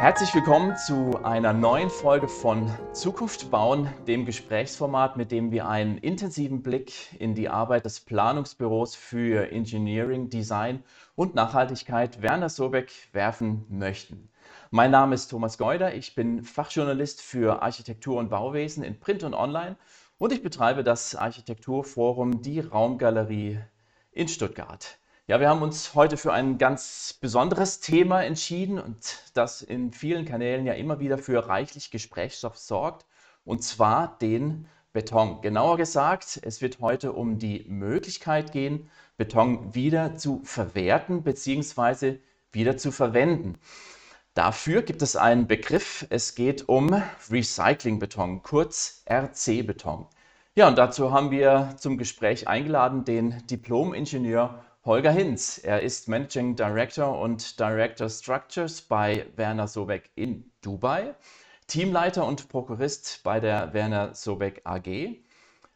Herzlich 0.00 0.34
willkommen 0.34 0.78
zu 0.78 1.22
einer 1.24 1.52
neuen 1.52 1.90
Folge 1.90 2.26
von 2.26 2.74
Zukunft 2.94 3.50
bauen, 3.50 3.92
dem 4.06 4.24
Gesprächsformat, 4.24 5.18
mit 5.18 5.30
dem 5.30 5.52
wir 5.52 5.68
einen 5.68 5.98
intensiven 5.98 6.62
Blick 6.62 6.94
in 7.18 7.34
die 7.34 7.50
Arbeit 7.50 7.84
des 7.84 8.00
Planungsbüros 8.00 8.96
für 8.96 9.52
Engineering, 9.52 10.30
Design 10.30 10.82
und 11.16 11.34
Nachhaltigkeit 11.34 12.22
Werner 12.22 12.48
Sobeck 12.48 12.90
werfen 13.12 13.66
möchten. 13.68 14.30
Mein 14.70 14.90
Name 14.90 15.14
ist 15.14 15.28
Thomas 15.28 15.58
Geuder, 15.58 15.92
ich 15.92 16.14
bin 16.14 16.44
Fachjournalist 16.44 17.20
für 17.20 17.60
Architektur 17.60 18.18
und 18.18 18.30
Bauwesen 18.30 18.82
in 18.82 18.98
Print 19.00 19.22
und 19.22 19.34
Online 19.34 19.76
und 20.16 20.32
ich 20.32 20.42
betreibe 20.42 20.82
das 20.82 21.14
Architekturforum 21.14 22.40
Die 22.40 22.60
Raumgalerie 22.60 23.60
in 24.12 24.28
Stuttgart. 24.28 24.99
Ja, 25.30 25.38
wir 25.38 25.48
haben 25.48 25.62
uns 25.62 25.94
heute 25.94 26.16
für 26.16 26.32
ein 26.32 26.58
ganz 26.58 27.12
besonderes 27.20 27.78
Thema 27.78 28.24
entschieden 28.24 28.80
und 28.80 29.22
das 29.32 29.62
in 29.62 29.92
vielen 29.92 30.24
Kanälen 30.24 30.66
ja 30.66 30.72
immer 30.72 30.98
wieder 30.98 31.18
für 31.18 31.46
reichlich 31.46 31.92
Gesprächsstoff 31.92 32.58
sorgt, 32.58 33.06
und 33.44 33.62
zwar 33.62 34.18
den 34.18 34.66
Beton. 34.92 35.40
Genauer 35.40 35.76
gesagt, 35.76 36.40
es 36.42 36.60
wird 36.60 36.80
heute 36.80 37.12
um 37.12 37.38
die 37.38 37.64
Möglichkeit 37.68 38.50
gehen, 38.50 38.90
Beton 39.18 39.72
wieder 39.72 40.16
zu 40.16 40.40
verwerten 40.42 41.22
bzw. 41.22 42.18
wieder 42.50 42.76
zu 42.76 42.90
verwenden. 42.90 43.56
Dafür 44.34 44.82
gibt 44.82 45.00
es 45.00 45.14
einen 45.14 45.46
Begriff, 45.46 46.08
es 46.10 46.34
geht 46.34 46.68
um 46.68 47.00
Recyclingbeton, 47.30 48.42
kurz 48.42 49.04
RC-Beton. 49.08 50.08
Ja, 50.56 50.66
und 50.66 50.76
dazu 50.76 51.12
haben 51.12 51.30
wir 51.30 51.76
zum 51.78 51.98
Gespräch 51.98 52.48
eingeladen 52.48 53.04
den 53.04 53.46
Diplom-Ingenieur 53.46 54.64
Holger 54.90 55.12
Hinz. 55.12 55.58
Er 55.58 55.82
ist 55.82 56.08
Managing 56.08 56.56
Director 56.56 57.16
und 57.20 57.60
Director 57.60 58.08
Structures 58.08 58.82
bei 58.82 59.24
Werner 59.36 59.68
Sobeck 59.68 60.10
in 60.16 60.50
Dubai, 60.62 61.14
Teamleiter 61.68 62.26
und 62.26 62.48
Prokurist 62.48 63.20
bei 63.22 63.38
der 63.38 63.72
Werner 63.72 64.16
Sobeck 64.16 64.62
AG. 64.64 65.20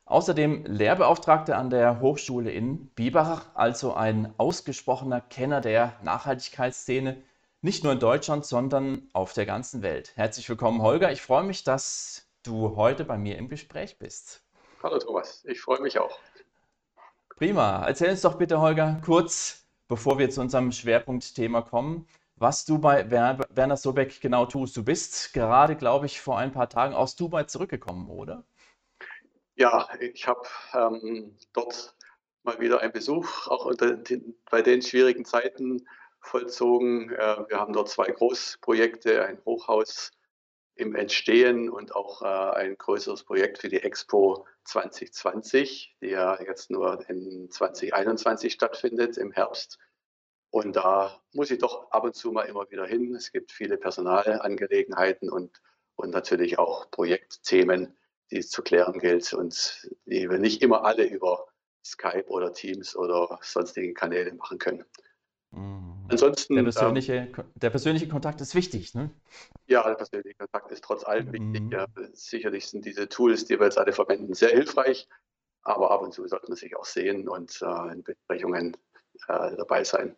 Außerdem 0.07 0.65
Lehrbeauftragter 0.67 1.57
an 1.57 1.71
der 1.71 2.01
Hochschule 2.01 2.51
in 2.51 2.89
Biberach, 2.89 3.55
also 3.55 3.95
ein 3.95 4.35
ausgesprochener 4.37 5.21
Kenner 5.21 5.61
der 5.61 5.93
Nachhaltigkeitsszene, 6.03 7.23
nicht 7.63 7.85
nur 7.85 7.93
in 7.93 8.01
Deutschland, 8.01 8.45
sondern 8.45 9.09
auf 9.13 9.33
der 9.33 9.47
ganzen 9.47 9.83
Welt. 9.83 10.11
Herzlich 10.17 10.49
willkommen, 10.49 10.83
Holger. 10.83 11.13
Ich 11.13 11.23
freue 11.23 11.45
mich, 11.45 11.63
dass 11.63 12.27
du 12.43 12.75
heute 12.75 13.05
bei 13.05 13.17
mir 13.17 13.39
im 13.39 13.49
Gespräch 13.49 13.97
bist. 13.97 14.43
Hallo 14.83 14.99
Thomas, 14.99 15.45
ich 15.45 15.61
freue 15.61 15.81
mich 15.81 16.01
auch. 16.01 16.19
Prima. 17.37 17.85
Erzähl 17.85 18.11
uns 18.11 18.23
doch 18.23 18.37
bitte, 18.37 18.61
Holger, 18.61 19.01
kurz, 19.05 19.67
bevor 19.89 20.19
wir 20.19 20.31
zu 20.31 20.41
unserem 20.41 20.71
Schwerpunktthema 20.71 21.63
kommen, 21.63 22.07
was 22.37 22.65
du 22.65 22.79
bei 22.79 23.11
Werner 23.11 23.77
Sobeck 23.77 24.21
genau 24.21 24.47
tust. 24.47 24.77
Du 24.77 24.85
bist 24.85 25.33
gerade, 25.33 25.75
glaube 25.75 26.07
ich, 26.07 26.21
vor 26.21 26.39
ein 26.39 26.53
paar 26.53 26.69
Tagen 26.69 26.95
aus 26.95 27.17
Dubai 27.17 27.45
zurückgekommen, 27.45 28.09
oder? 28.09 28.45
Ja, 29.57 29.89
ich 29.99 30.29
habe 30.29 30.47
ähm, 30.75 31.37
dort 31.53 31.97
mal 32.45 32.61
wieder 32.61 32.81
einen 32.81 32.93
Besuch, 32.93 33.49
auch 33.49 33.73
den, 33.75 34.37
bei 34.49 34.63
den 34.63 34.81
schwierigen 34.81 35.25
Zeiten 35.25 35.89
vollzogen. 36.21 37.11
Äh, 37.11 37.49
wir 37.49 37.59
haben 37.59 37.73
dort 37.73 37.89
zwei 37.89 38.07
Großprojekte, 38.13 39.25
ein 39.25 39.39
Hochhaus 39.45 40.13
im 40.77 40.95
Entstehen 40.95 41.71
und 41.71 41.95
auch 41.95 42.23
äh, 42.23 42.27
ein 42.27 42.77
größeres 42.77 43.25
Projekt 43.25 43.59
für 43.59 43.69
die 43.69 43.83
Expo 43.83 44.47
2020, 44.65 45.97
die 46.01 46.09
ja 46.09 46.41
jetzt 46.43 46.71
nur 46.71 47.09
in 47.09 47.51
2021 47.51 48.53
stattfindet 48.53 49.17
im 49.17 49.33
Herbst. 49.33 49.79
Und 50.51 50.77
da 50.77 51.21
muss 51.33 51.51
ich 51.51 51.59
doch 51.59 51.91
ab 51.91 52.05
und 52.05 52.15
zu 52.15 52.33
mal 52.33 52.43
immer 52.43 52.71
wieder 52.71 52.87
hin. 52.87 53.15
Es 53.15 53.33
gibt 53.33 53.53
viele 53.53 53.77
Personalangelegenheiten 53.77 55.31
und, 55.31 55.61
und 55.97 56.11
natürlich 56.11 56.59
auch 56.59 56.91
Projektthemen, 56.91 57.97
die 58.31 58.39
es 58.39 58.51
zu 58.51 58.63
klären 58.63 58.99
gilt 58.99 59.33
und 59.33 59.89
die 60.07 60.31
wir 60.31 60.39
nicht 60.39 60.63
immer 60.63 60.85
alle 60.85 61.05
über 61.05 61.47
Skype 61.85 62.27
oder 62.29 62.53
Teams 62.53 62.97
oder 62.97 63.39
sonstige 63.43 63.93
Kanäle 63.95 64.33
machen 64.35 64.59
können. 64.59 64.85
Mhm. 65.55 66.07
Ansonsten. 66.09 66.55
Der 66.55 66.63
persönliche, 66.63 67.15
ähm, 67.15 67.45
der 67.55 67.71
persönliche 67.71 68.09
Kontakt 68.09 68.41
ist 68.41 68.55
wichtig, 68.55 68.95
ne? 68.95 69.11
Ja, 69.67 69.83
der 69.83 69.95
persönliche 69.95 70.37
Kontakt 70.37 70.71
ist 70.71 70.85
trotz 70.85 71.05
allem 71.05 71.33
wichtig. 71.33 71.63
Mhm. 71.63 71.71
Ja, 71.71 71.87
sicherlich 72.13 72.67
sind 72.69 72.85
diese 72.85 73.09
Tools, 73.09 73.47
die 73.47 73.59
wir 73.59 73.65
jetzt 73.65 73.79
alle 73.79 73.93
verwenden, 73.93 74.35
sehr 74.35 74.51
hilfreich. 74.51 75.09
Aber 75.63 75.91
ab 75.91 76.03
und 76.03 76.13
zu 76.13 76.27
sollte 76.29 76.49
man 76.49 76.57
sich 76.57 76.77
auch 76.77 76.85
sehen 76.85 77.27
und 77.29 77.63
äh, 77.63 77.93
in 77.93 78.03
Besprechungen 78.03 78.77
äh, 79.29 79.57
dabei 79.57 79.83
sein. 79.83 80.15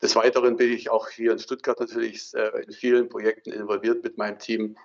Des 0.00 0.14
Weiteren 0.14 0.56
bin 0.56 0.72
ich 0.72 0.88
auch 0.88 1.08
hier 1.08 1.32
in 1.32 1.38
Stuttgart 1.38 1.78
natürlich 1.78 2.32
äh, 2.34 2.62
in 2.62 2.72
vielen 2.72 3.08
Projekten 3.08 3.52
involviert 3.52 4.04
mit 4.04 4.16
meinem 4.16 4.38
Team 4.38 4.78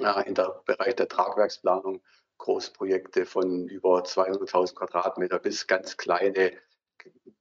äh, 0.00 0.28
in 0.28 0.34
der 0.34 0.60
Bereich 0.66 0.96
der 0.96 1.08
Tragwerksplanung. 1.08 2.02
Großprojekte 2.38 3.26
von 3.26 3.68
über 3.68 4.02
200.000 4.02 4.74
Quadratmeter 4.74 5.38
bis 5.38 5.66
ganz 5.66 5.96
kleine 5.96 6.52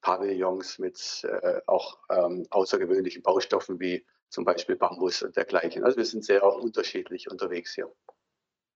Pavillons 0.07 0.79
mit 0.79 1.27
äh, 1.29 1.59
auch 1.67 1.97
ähm, 2.09 2.47
außergewöhnlichen 2.49 3.21
Baustoffen 3.23 3.77
wie 3.81 4.05
zum 4.29 4.45
Beispiel 4.45 4.77
Bambus 4.77 5.21
und 5.21 5.35
dergleichen. 5.35 5.83
Also 5.83 5.97
wir 5.97 6.05
sind 6.05 6.23
sehr 6.23 6.45
unterschiedlich 6.45 7.29
unterwegs 7.29 7.75
hier. 7.75 7.91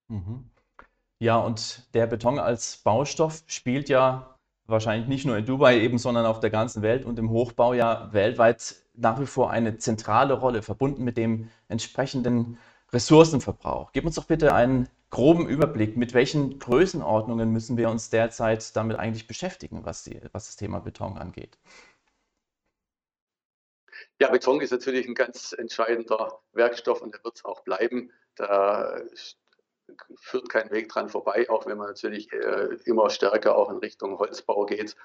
Mhm. 0.10 0.50
Ja, 1.20 1.38
und 1.38 1.88
der 1.94 2.08
Beton 2.08 2.38
als 2.38 2.78
Baustoff 2.84 3.44
spielt 3.48 3.88
ja 3.88 4.38
wahrscheinlich 4.66 5.08
nicht 5.08 5.26
nur 5.26 5.38
in 5.38 5.46
Dubai 5.46 5.80
eben, 5.80 5.98
sondern 5.98 6.26
auf 6.26 6.42
der 6.42 6.50
ganzen 6.50 6.82
Welt 6.82 7.06
und 7.06 7.18
im 7.18 7.30
Hochbau 7.30 7.74
ja 7.74 8.10
weltweit 8.12 8.76
nach 8.94 9.18
wie 9.22 9.26
vor 9.26 9.52
eine 9.52 9.78
zentrale 9.78 10.34
Rolle, 10.34 10.62
verbunden 10.62 11.06
mit 11.06 11.16
dem 11.16 11.50
entsprechenden 11.70 12.58
Ressourcenverbrauch. 12.92 13.94
Gib 13.94 14.06
uns 14.06 14.16
doch 14.16 14.26
bitte 14.26 14.54
einen 14.54 14.90
groben 15.12 15.48
Überblick, 15.48 15.98
mit 15.98 16.14
welchen 16.14 16.58
Größenordnungen 16.58 17.52
müssen 17.52 17.78
wir 17.78 17.90
uns 17.90 18.10
derzeit 18.10 18.76
damit 18.76 18.98
eigentlich 18.98 19.28
beschäftigen, 19.28 19.86
was, 19.86 20.04
die, 20.04 20.20
was 20.32 20.48
das 20.48 20.56
Thema 20.56 20.80
Beton 20.80 21.18
angeht? 21.18 21.58
Ja, 24.20 24.30
Beton 24.30 24.62
ist 24.62 24.72
natürlich 24.72 25.08
ein 25.08 25.16
ganz 25.16 25.54
entscheidender 25.54 26.40
Werkstoff 26.54 27.02
und 27.02 27.14
der 27.14 27.24
wird 27.24 27.38
es 27.38 27.46
auch 27.46 27.62
bleiben. 27.62 28.12
Da 28.36 29.02
führt 30.16 30.50
kein 30.50 30.72
Weg 30.72 30.90
dran 30.90 31.10
vorbei, 31.10 31.50
auch 31.50 31.66
wenn 31.66 31.78
man 31.78 31.88
natürlich 31.88 32.32
äh, 32.32 32.78
immer 32.86 33.10
stärker 33.10 33.56
auch 33.56 33.70
in 33.70 33.78
Richtung 33.78 34.18
Holzbau 34.18 34.66
geht, 34.66 34.96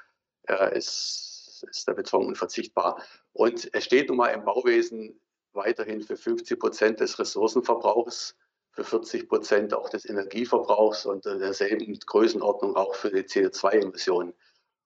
äh, 0.49 0.77
ist, 0.77 1.67
ist 1.69 1.89
der 1.89 1.95
Beton 1.95 2.27
unverzichtbar. 2.27 3.03
Und 3.33 3.73
er 3.75 3.81
steht 3.81 4.09
nun 4.09 4.19
mal 4.19 4.29
im 4.29 4.45
Bauwesen 4.45 5.21
weiterhin 5.53 6.03
für 6.03 6.17
50 6.17 6.61
Prozent 6.61 7.01
des 7.01 7.19
Ressourcenverbrauchs, 7.19 8.37
für 8.77 8.85
40 8.85 9.29
Prozent 9.29 9.75
auch 9.75 9.89
des 9.89 10.09
Energieverbrauchs 10.09 11.07
und 11.07 11.25
derselben 11.25 11.99
Größenordnung 11.99 12.77
auch 12.77 12.95
für 12.95 13.11
die 13.11 13.23
CO2-Emissionen. 13.23 14.35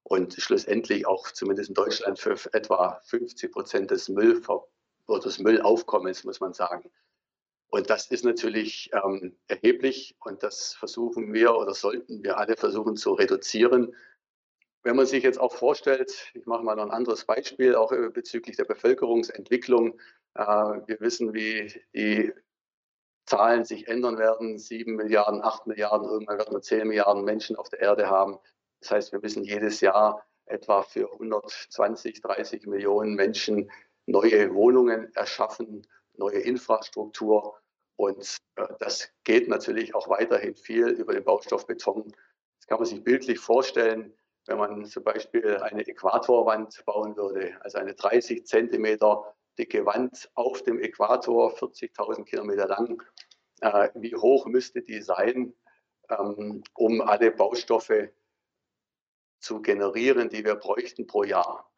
Und 0.05 0.35
schlussendlich 0.35 1.07
auch 1.07 1.31
zumindest 1.33 1.71
in 1.71 1.75
Deutschland 1.75 2.19
für 2.19 2.37
etwa 2.53 3.01
50 3.05 3.53
Prozent 3.53 3.91
des, 3.91 4.07
des 4.07 5.39
Müllaufkommens, 5.39 6.25
muss 6.25 6.41
man 6.41 6.55
sagen. 6.55 6.91
Und 7.69 7.91
das 7.91 8.11
ist 8.11 8.25
natürlich 8.25 8.91
ähm, 8.93 9.37
erheblich 9.49 10.17
und 10.21 10.43
das 10.43 10.75
versuchen 10.75 11.33
wir 11.33 11.55
oder 11.55 11.75
sollten 11.75 12.23
wir 12.23 12.39
alle 12.39 12.57
versuchen 12.57 12.97
zu 12.97 13.13
reduzieren. 13.13 13.95
Wenn 14.83 14.97
man 14.97 15.07
sich 15.07 15.23
jetzt 15.23 15.39
auch 15.39 15.53
vorstellt, 15.53 16.31
ich 16.35 16.47
mache 16.47 16.65
mal 16.65 16.75
noch 16.75 16.85
ein 16.85 16.91
anderes 16.91 17.25
Beispiel, 17.25 17.75
auch 17.75 17.93
bezüglich 18.13 18.57
der 18.57 18.65
Bevölkerungsentwicklung. 18.65 20.01
Äh, 20.35 20.45
wir 20.45 21.01
wissen, 21.01 21.35
wie 21.35 21.73
die 21.95 22.33
Zahlen 23.27 23.65
sich 23.65 23.89
ändern 23.89 24.19
werden. 24.19 24.59
Sieben 24.59 24.97
Milliarden, 24.97 25.43
acht 25.43 25.67
Milliarden, 25.67 26.09
irgendwann 26.09 26.39
werden 26.39 26.55
wir 26.55 26.63
zehn 26.63 26.89
Milliarden 26.89 27.25
Menschen 27.25 27.57
auf 27.57 27.69
der 27.69 27.81
Erde 27.81 28.09
haben. 28.09 28.39
Das 28.81 28.91
heißt, 28.91 29.13
wir 29.13 29.21
müssen 29.21 29.45
jedes 29.45 29.81
Jahr 29.81 30.27
etwa 30.47 30.83
für 30.83 31.13
120, 31.13 32.21
30 32.23 32.67
Millionen 32.67 33.15
Menschen 33.15 33.71
neue 34.07 34.55
Wohnungen 34.55 35.13
erschaffen, 35.15 35.87
neue 36.15 36.39
Infrastruktur. 36.39 37.59
Und 37.97 38.37
äh, 38.57 38.67
das 38.79 39.11
geht 39.25 39.49
natürlich 39.49 39.95
auch 39.95 40.09
weiterhin 40.09 40.55
viel 40.55 40.89
über 40.89 41.13
den 41.13 41.25
Baustoff 41.25 41.67
Beton. 41.67 42.13
Das 42.59 42.67
kann 42.67 42.79
man 42.79 42.87
sich 42.87 43.05
bildlich 43.05 43.39
vorstellen, 43.39 44.15
wenn 44.47 44.59
man 44.59 44.85
zum 44.87 45.05
Beispiel 45.05 45.59
eine 45.59 45.87
Äquatorwand 45.87 46.83
bauen 46.87 47.17
würde, 47.17 47.57
also 47.61 47.79
eine 47.79 47.95
30 47.95 48.47
Zentimeter 48.47 49.35
dicke 49.61 49.85
Wand 49.85 50.31
auf 50.35 50.63
dem 50.63 50.81
Äquator, 50.81 51.55
40.000 51.55 52.25
Kilometer 52.25 52.67
lang. 52.67 53.03
Äh, 53.61 53.91
wie 53.95 54.17
hoch 54.17 54.47
müsste 54.47 54.81
die 54.81 55.03
sein, 55.03 55.53
ähm, 56.09 56.63
um 56.75 57.03
alle 57.03 57.31
Baustoffe 57.31 58.09
zu 59.39 59.61
generieren, 59.61 60.31
die 60.31 60.45
wir 60.45 60.55
bräuchten 60.55 61.07
pro 61.07 61.25
Jahr. 61.25 61.71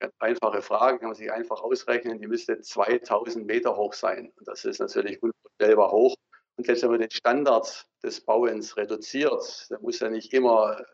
Ganz 0.00 0.14
einfache 0.18 0.60
Frage, 0.60 0.98
kann 0.98 1.08
man 1.08 1.16
sich 1.16 1.30
einfach 1.30 1.60
ausrechnen, 1.60 2.20
die 2.20 2.26
müsste 2.26 2.60
2000 2.60 3.46
Meter 3.46 3.76
hoch 3.76 3.94
sein. 3.94 4.32
Und 4.36 4.48
das 4.48 4.64
ist 4.64 4.80
natürlich 4.80 5.22
unvorstellbar 5.22 5.92
hoch. 5.92 6.16
Und 6.56 6.66
selbst 6.66 6.82
wenn 6.82 6.90
man 6.90 7.00
den 7.00 7.10
Standard 7.10 7.86
des 8.02 8.20
Bauens 8.20 8.76
reduziert, 8.76 9.68
der 9.70 9.80
muss 9.80 10.00
ja 10.00 10.10
nicht 10.10 10.32
immer 10.32 10.84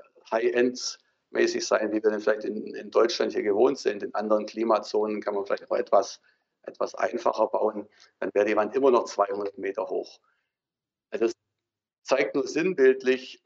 High-End-mäßig 1.34 1.66
sein, 1.66 1.92
wie 1.92 2.02
wir 2.02 2.10
den 2.10 2.20
vielleicht 2.20 2.44
in, 2.44 2.74
in, 2.74 2.90
Deutschland 2.90 3.32
hier 3.32 3.42
gewohnt 3.42 3.78
sind. 3.78 4.02
In 4.02 4.14
anderen 4.14 4.46
Klimazonen 4.46 5.20
kann 5.20 5.34
man 5.34 5.44
vielleicht 5.44 5.70
auch 5.70 5.76
etwas, 5.76 6.20
etwas 6.62 6.94
einfacher 6.94 7.46
bauen. 7.48 7.88
Dann 8.20 8.30
wäre 8.34 8.46
die 8.46 8.56
Wand 8.56 8.74
immer 8.74 8.90
noch 8.90 9.04
200 9.04 9.58
Meter 9.58 9.88
hoch. 9.88 10.20
Also 11.10 11.26
das 11.26 11.34
zeigt 12.02 12.34
nur 12.34 12.46
sinnbildlich, 12.46 13.42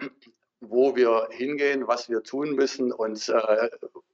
wo 0.61 0.97
wir 0.97 1.29
hingehen, 1.31 1.87
was 1.87 2.09
wir 2.09 2.23
tun 2.23 2.55
müssen. 2.55 2.93
Und 2.93 3.29
äh, 3.29 3.71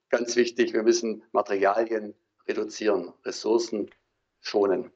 ganz 0.08 0.36
wichtig, 0.36 0.72
wir 0.72 0.82
müssen 0.82 1.22
Materialien 1.32 2.14
reduzieren, 2.46 3.12
Ressourcen 3.24 3.90
schonen. 4.40 4.90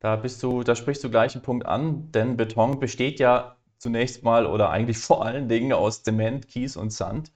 Da 0.00 0.16
bist 0.16 0.42
du, 0.42 0.64
da 0.64 0.74
sprichst 0.74 1.04
du 1.04 1.10
gleich 1.10 1.34
einen 1.34 1.44
Punkt 1.44 1.64
an, 1.64 2.10
denn 2.10 2.36
Beton 2.36 2.80
besteht 2.80 3.20
ja 3.20 3.56
zunächst 3.78 4.24
mal 4.24 4.46
oder 4.46 4.70
eigentlich 4.70 4.98
vor 4.98 5.24
allen 5.24 5.48
Dingen 5.48 5.72
aus 5.72 6.02
Zement, 6.02 6.48
Kies 6.48 6.76
und 6.76 6.92
Sand. 6.92 7.30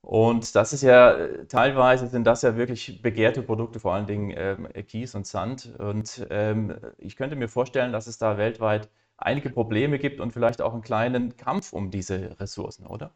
Und 0.00 0.54
das 0.54 0.72
ist 0.72 0.82
ja 0.82 1.44
teilweise 1.48 2.06
sind 2.06 2.24
das 2.24 2.42
ja 2.42 2.56
wirklich 2.56 3.02
begehrte 3.02 3.42
Produkte, 3.42 3.80
vor 3.80 3.94
allen 3.94 4.06
Dingen 4.06 4.32
ähm, 4.36 4.68
Kies 4.86 5.14
und 5.14 5.26
Sand. 5.26 5.74
Und 5.78 6.26
ähm, 6.30 6.76
ich 6.98 7.16
könnte 7.16 7.36
mir 7.36 7.48
vorstellen, 7.48 7.92
dass 7.92 8.06
es 8.06 8.18
da 8.18 8.38
weltweit 8.38 8.88
einige 9.16 9.50
Probleme 9.50 9.98
gibt 9.98 10.20
und 10.20 10.32
vielleicht 10.32 10.62
auch 10.62 10.72
einen 10.72 10.82
kleinen 10.82 11.36
Kampf 11.36 11.72
um 11.72 11.90
diese 11.90 12.38
Ressourcen, 12.40 12.86
oder? 12.86 13.12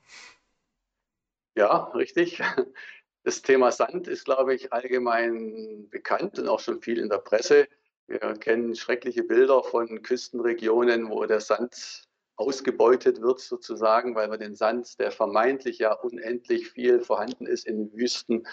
Ja, 1.57 1.91
richtig. 1.95 2.41
Das 3.25 3.41
Thema 3.41 3.71
Sand 3.71 4.09
ist, 4.09 4.25
glaube 4.25 4.53
ich, 4.53 4.73
allgemein 4.73 5.89
bekannt 5.91 6.41
und 6.41 6.49
auch 6.49 6.59
schon 6.59 6.83
viel 6.83 6.99
in 6.99 7.09
der 7.09 7.19
Presse. 7.19 7.69
Wir 8.09 8.19
kennen 8.19 8.75
schreckliche 8.75 9.23
Bilder 9.23 9.63
von 9.63 10.03
Küstenregionen, 10.03 11.09
wo 11.09 11.25
der 11.25 11.41
Sand 11.41 12.09
ausgebeutet 12.37 13.21
wird 13.21 13.41
sozusagen, 13.41 14.15
weil 14.15 14.31
wir 14.31 14.39
den 14.39 14.55
Sand, 14.55 14.99
der 14.99 15.11
vermeintlich 15.11 15.79
ja 15.79 15.93
unendlich 15.93 16.71
viel 16.71 17.01
vorhanden 17.01 17.47
ist 17.47 17.67
in 17.67 17.93
Wüsten, 17.93 18.47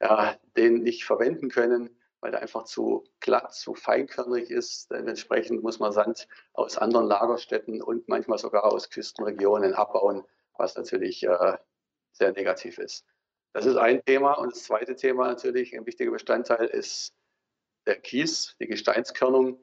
ja, 0.00 0.36
den 0.56 0.82
nicht 0.82 1.04
verwenden 1.04 1.48
können 1.48 1.90
weil 2.24 2.30
der 2.30 2.40
einfach 2.40 2.64
zu 2.64 3.04
glatt, 3.20 3.52
zu 3.52 3.74
feinkörnig 3.74 4.50
ist. 4.50 4.90
Dementsprechend 4.90 5.62
muss 5.62 5.78
man 5.78 5.92
Sand 5.92 6.26
aus 6.54 6.78
anderen 6.78 7.06
Lagerstätten 7.06 7.82
und 7.82 8.08
manchmal 8.08 8.38
sogar 8.38 8.64
aus 8.64 8.88
Küstenregionen 8.88 9.74
abbauen, 9.74 10.24
was 10.56 10.74
natürlich 10.74 11.22
äh, 11.22 11.58
sehr 12.12 12.32
negativ 12.32 12.78
ist. 12.78 13.04
Das 13.52 13.66
ist 13.66 13.76
ein 13.76 14.02
Thema. 14.06 14.38
Und 14.38 14.52
das 14.52 14.64
zweite 14.64 14.96
Thema 14.96 15.28
natürlich, 15.28 15.76
ein 15.76 15.84
wichtiger 15.84 16.12
Bestandteil 16.12 16.64
ist 16.64 17.12
der 17.86 18.00
Kies, 18.00 18.56
die 18.58 18.68
Gesteinskörnung. 18.68 19.62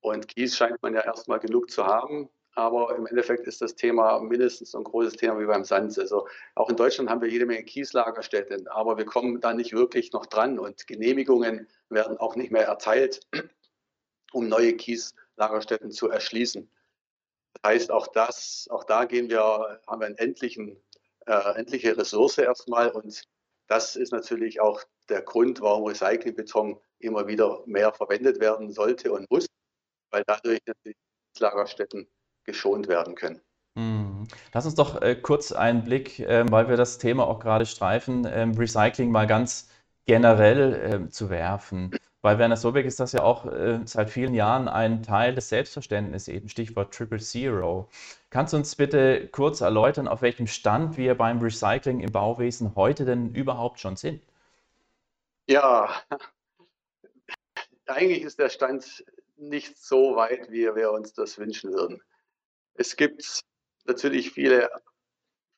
Und 0.00 0.28
Kies 0.28 0.56
scheint 0.56 0.80
man 0.80 0.94
ja 0.94 1.00
erstmal 1.00 1.40
genug 1.40 1.68
zu 1.68 1.84
haben. 1.84 2.28
Aber 2.54 2.96
im 2.96 3.06
Endeffekt 3.06 3.46
ist 3.46 3.60
das 3.60 3.76
Thema 3.76 4.18
mindestens 4.20 4.72
so 4.72 4.78
ein 4.78 4.84
großes 4.84 5.14
Thema 5.14 5.38
wie 5.38 5.46
beim 5.46 5.64
Sand. 5.64 5.96
Also 5.98 6.26
auch 6.56 6.68
in 6.68 6.76
Deutschland 6.76 7.08
haben 7.08 7.20
wir 7.20 7.28
jede 7.28 7.46
Menge 7.46 7.62
Kieslagerstätten, 7.62 8.66
aber 8.68 8.98
wir 8.98 9.04
kommen 9.04 9.40
da 9.40 9.54
nicht 9.54 9.72
wirklich 9.72 10.12
noch 10.12 10.26
dran 10.26 10.58
und 10.58 10.86
Genehmigungen 10.86 11.68
werden 11.88 12.16
auch 12.18 12.34
nicht 12.34 12.50
mehr 12.50 12.66
erteilt, 12.66 13.20
um 14.32 14.48
neue 14.48 14.74
Kieslagerstätten 14.74 15.92
zu 15.92 16.08
erschließen. 16.08 16.68
Das 17.54 17.70
heißt, 17.70 17.90
auch 17.92 18.08
das, 18.08 18.66
auch 18.70 18.84
da 18.84 19.04
gehen 19.04 19.30
wir, 19.30 19.80
haben 19.86 20.00
wir 20.00 20.14
endlichen, 20.18 20.76
äh, 21.26 21.58
endliche 21.58 21.96
Ressource 21.96 22.38
erstmal 22.38 22.90
und 22.90 23.22
das 23.68 23.96
ist 23.96 24.12
natürlich 24.12 24.60
auch 24.60 24.82
der 25.08 25.22
Grund, 25.22 25.60
warum 25.60 25.84
Recyclingbeton 25.84 26.80
immer 26.98 27.26
wieder 27.26 27.62
mehr 27.66 27.92
verwendet 27.92 28.40
werden 28.40 28.72
sollte 28.72 29.12
und 29.12 29.30
muss, 29.30 29.46
weil 30.10 30.24
dadurch 30.26 30.60
natürlich 30.66 30.96
Lagerstätten 31.38 32.08
geschont 32.48 32.88
werden 32.88 33.14
können. 33.14 33.40
Hm. 33.76 34.26
Lass 34.54 34.64
uns 34.64 34.74
doch 34.74 35.02
äh, 35.02 35.14
kurz 35.14 35.52
einen 35.52 35.84
Blick, 35.84 36.18
äh, 36.20 36.50
weil 36.50 36.68
wir 36.68 36.78
das 36.78 36.96
Thema 36.98 37.26
auch 37.26 37.40
gerade 37.40 37.66
streifen, 37.66 38.24
äh, 38.24 38.42
Recycling 38.42 39.12
mal 39.12 39.26
ganz 39.26 39.68
generell 40.06 40.80
ähm, 40.82 41.10
zu 41.12 41.28
werfen. 41.28 41.90
Bei 42.22 42.38
Werner 42.38 42.56
Sobeck 42.56 42.86
ist 42.86 42.98
das 42.98 43.12
ja 43.12 43.22
auch 43.22 43.44
äh, 43.44 43.80
seit 43.84 44.08
vielen 44.10 44.34
Jahren 44.34 44.66
ein 44.66 45.02
Teil 45.02 45.34
des 45.34 45.50
Selbstverständnisses, 45.50 46.28
eben 46.28 46.48
Stichwort 46.48 46.92
Triple 46.92 47.20
Zero. 47.20 47.88
Kannst 48.30 48.54
du 48.54 48.56
uns 48.56 48.74
bitte 48.74 49.28
kurz 49.28 49.60
erläutern, 49.60 50.08
auf 50.08 50.22
welchem 50.22 50.46
Stand 50.46 50.96
wir 50.96 51.14
beim 51.14 51.38
Recycling 51.38 52.00
im 52.00 52.10
Bauwesen 52.10 52.74
heute 52.74 53.04
denn 53.04 53.34
überhaupt 53.34 53.78
schon 53.78 53.96
sind? 53.96 54.22
Ja, 55.46 55.90
eigentlich 57.86 58.22
ist 58.22 58.38
der 58.38 58.48
Stand 58.48 59.04
nicht 59.36 59.78
so 59.78 60.16
weit, 60.16 60.50
wie 60.50 60.74
wir 60.74 60.90
uns 60.90 61.12
das 61.12 61.38
wünschen 61.38 61.72
würden. 61.72 62.02
Es 62.78 62.94
gibt 62.94 63.40
natürlich 63.86 64.30
viele 64.30 64.70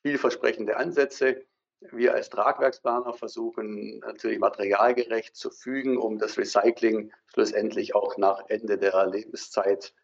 vielversprechende 0.03 0.79
Ansätze. 0.79 1.45
Wir 1.81 2.15
als 2.15 2.31
Tragwerksplaner 2.31 3.13
versuchen 3.13 3.99
natürlich 3.99 4.39
materialgerecht 4.39 5.37
zu 5.37 5.51
fügen, 5.51 5.99
um 5.99 6.19
das 6.19 6.39
Recycling 6.39 7.13
schlussendlich 7.27 7.95
auch 7.95 8.17
nach 8.17 8.43
Ende 8.49 8.79
der 8.79 9.07
Lebenszeit 9.07 9.95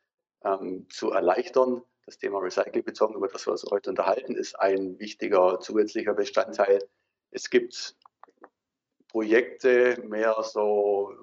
ähm, 0.44 0.86
zu 0.90 1.10
erleichtern. 1.10 1.82
Das 2.04 2.18
Thema 2.18 2.38
Recyclingbeton, 2.38 3.14
über 3.14 3.28
das 3.28 3.46
wir 3.46 3.52
uns 3.52 3.64
heute 3.70 3.88
unterhalten, 3.88 4.36
ist 4.36 4.60
ein 4.60 4.98
wichtiger 4.98 5.58
zusätzlicher 5.58 6.12
Bestandteil. 6.12 6.86
Es 7.30 7.48
gibt 7.48 7.96
Projekte, 9.08 10.02
mehr 10.02 10.36
so 10.42 11.14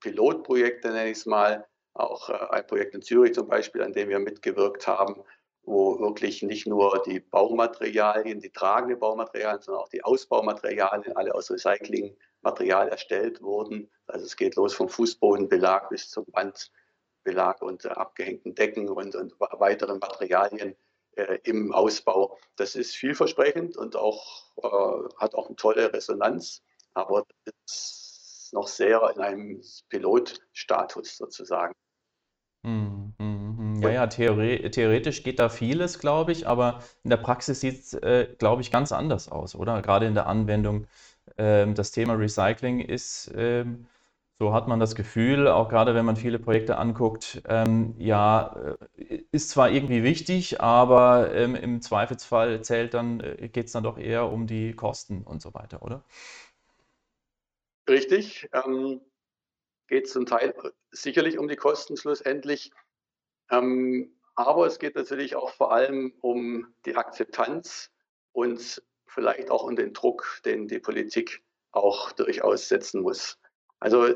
Pilotprojekte 0.00 0.88
nenne 0.88 1.10
ich 1.10 1.18
es 1.18 1.26
mal, 1.26 1.67
auch 1.98 2.28
äh, 2.30 2.32
ein 2.50 2.66
Projekt 2.66 2.94
in 2.94 3.02
Zürich 3.02 3.34
zum 3.34 3.48
Beispiel, 3.48 3.82
an 3.82 3.92
dem 3.92 4.08
wir 4.08 4.18
mitgewirkt 4.18 4.86
haben, 4.86 5.22
wo 5.62 5.98
wirklich 6.00 6.42
nicht 6.42 6.66
nur 6.66 7.02
die 7.04 7.20
Baumaterialien, 7.20 8.40
die 8.40 8.50
tragende 8.50 8.96
Baumaterialien, 8.96 9.60
sondern 9.60 9.82
auch 9.82 9.88
die 9.88 10.02
Ausbaumaterialien 10.02 11.14
alle 11.16 11.34
aus 11.34 11.50
Recyclingmaterial 11.50 12.88
erstellt 12.88 13.42
wurden. 13.42 13.90
Also 14.06 14.24
es 14.24 14.36
geht 14.36 14.56
los 14.56 14.74
vom 14.74 14.88
Fußbodenbelag 14.88 15.90
bis 15.90 16.08
zum 16.08 16.24
Wandbelag 16.32 17.60
und 17.60 17.84
äh, 17.84 17.88
abgehängten 17.88 18.54
Decken 18.54 18.88
und, 18.88 19.14
und 19.14 19.34
weiteren 19.38 19.98
Materialien 19.98 20.74
äh, 21.16 21.38
im 21.44 21.72
Ausbau. 21.72 22.38
Das 22.56 22.74
ist 22.74 22.96
vielversprechend 22.96 23.76
und 23.76 23.96
auch, 23.96 24.44
äh, 24.56 25.14
hat 25.18 25.34
auch 25.34 25.48
eine 25.48 25.56
tolle 25.56 25.92
Resonanz, 25.92 26.62
aber 26.94 27.24
ist 27.66 28.50
noch 28.52 28.68
sehr 28.68 29.02
in 29.14 29.20
einem 29.20 29.62
Pilotstatus 29.90 31.18
sozusagen. 31.18 31.74
Mhm, 32.68 33.14
mhm, 33.18 33.74
mhm. 33.76 33.82
Ja, 33.82 33.90
ja, 33.90 34.06
theore 34.08 34.70
theoretisch 34.70 35.22
geht 35.22 35.38
da 35.38 35.48
vieles, 35.48 35.98
glaube 36.00 36.32
ich, 36.32 36.46
aber 36.46 36.80
in 37.04 37.10
der 37.10 37.16
Praxis 37.16 37.60
sieht 37.60 37.80
es, 37.80 37.94
äh, 37.94 38.28
glaube 38.38 38.62
ich, 38.62 38.70
ganz 38.70 38.92
anders 38.92 39.28
aus, 39.30 39.54
oder? 39.54 39.80
Gerade 39.82 40.06
in 40.06 40.14
der 40.14 40.26
Anwendung. 40.26 40.86
Ähm, 41.38 41.74
das 41.74 41.92
Thema 41.92 42.14
Recycling 42.14 42.80
ist, 42.80 43.30
ähm, 43.36 43.86
so 44.40 44.52
hat 44.54 44.68
man 44.68 44.80
das 44.80 44.94
Gefühl, 44.94 45.48
auch 45.48 45.68
gerade 45.68 45.94
wenn 45.94 46.04
man 46.04 46.16
viele 46.16 46.38
Projekte 46.38 46.78
anguckt, 46.78 47.42
ähm, 47.48 47.94
ja, 47.98 48.56
äh, 48.98 49.22
ist 49.32 49.50
zwar 49.50 49.70
irgendwie 49.70 50.02
wichtig, 50.02 50.60
aber 50.60 51.34
ähm, 51.34 51.54
im 51.54 51.80
Zweifelsfall 51.82 52.62
zählt 52.62 52.94
dann, 52.94 53.20
äh, 53.20 53.48
geht 53.48 53.66
es 53.66 53.72
dann 53.72 53.84
doch 53.84 53.98
eher 53.98 54.30
um 54.30 54.46
die 54.46 54.74
Kosten 54.74 55.22
und 55.22 55.42
so 55.42 55.54
weiter, 55.54 55.82
oder? 55.82 56.02
Richtig. 57.88 58.48
Ähm, 58.52 59.00
geht 59.88 60.08
zum 60.08 60.26
Teil 60.26 60.54
sicherlich 60.90 61.38
um 61.38 61.48
die 61.48 61.56
Kosten 61.56 61.96
schlussendlich. 61.96 62.70
Ähm, 63.50 64.14
aber 64.34 64.66
es 64.66 64.78
geht 64.78 64.94
natürlich 64.94 65.34
auch 65.34 65.50
vor 65.50 65.72
allem 65.72 66.14
um 66.20 66.72
die 66.84 66.94
Akzeptanz 66.94 67.90
und 68.32 68.82
vielleicht 69.06 69.50
auch 69.50 69.64
um 69.64 69.74
den 69.74 69.92
Druck, 69.92 70.40
den 70.44 70.68
die 70.68 70.78
Politik 70.78 71.42
auch 71.72 72.12
durchaus 72.12 72.68
setzen 72.68 73.02
muss. 73.02 73.38
Also 73.80 74.14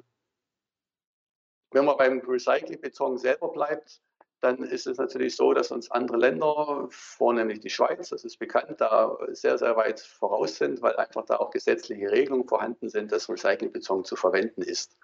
wenn 1.73 1.85
man 1.85 1.97
beim 1.97 2.21
Recyclingbeton 2.21 3.19
selber 3.19 3.50
bleibt, 3.50 4.00
dann 4.41 4.62
ist 4.64 4.87
es 4.87 4.99
natürlich 4.99 5.37
so, 5.37 5.55
dass 5.55 5.71
uns 5.71 5.91
andere 5.91 6.19
Länder, 6.19 6.88
vornehmlich 6.91 7.61
die 7.61 7.71
Schweiz, 7.71 8.09
das 8.09 8.25
ist 8.25 8.38
bekannt, 8.38 8.81
da 8.81 9.17
sehr, 9.29 9.57
sehr 9.57 9.76
weit 9.76 10.00
voraus 10.00 10.57
sind, 10.57 10.83
weil 10.83 10.97
einfach 10.97 11.25
da 11.25 11.37
auch 11.37 11.50
gesetzliche 11.50 12.11
Regelungen 12.11 12.49
vorhanden 12.49 12.88
sind, 12.88 13.12
dass 13.12 13.29
Recyclingbeton 13.29 14.05
zu 14.05 14.17
verwenden 14.17 14.62
ist. 14.62 14.97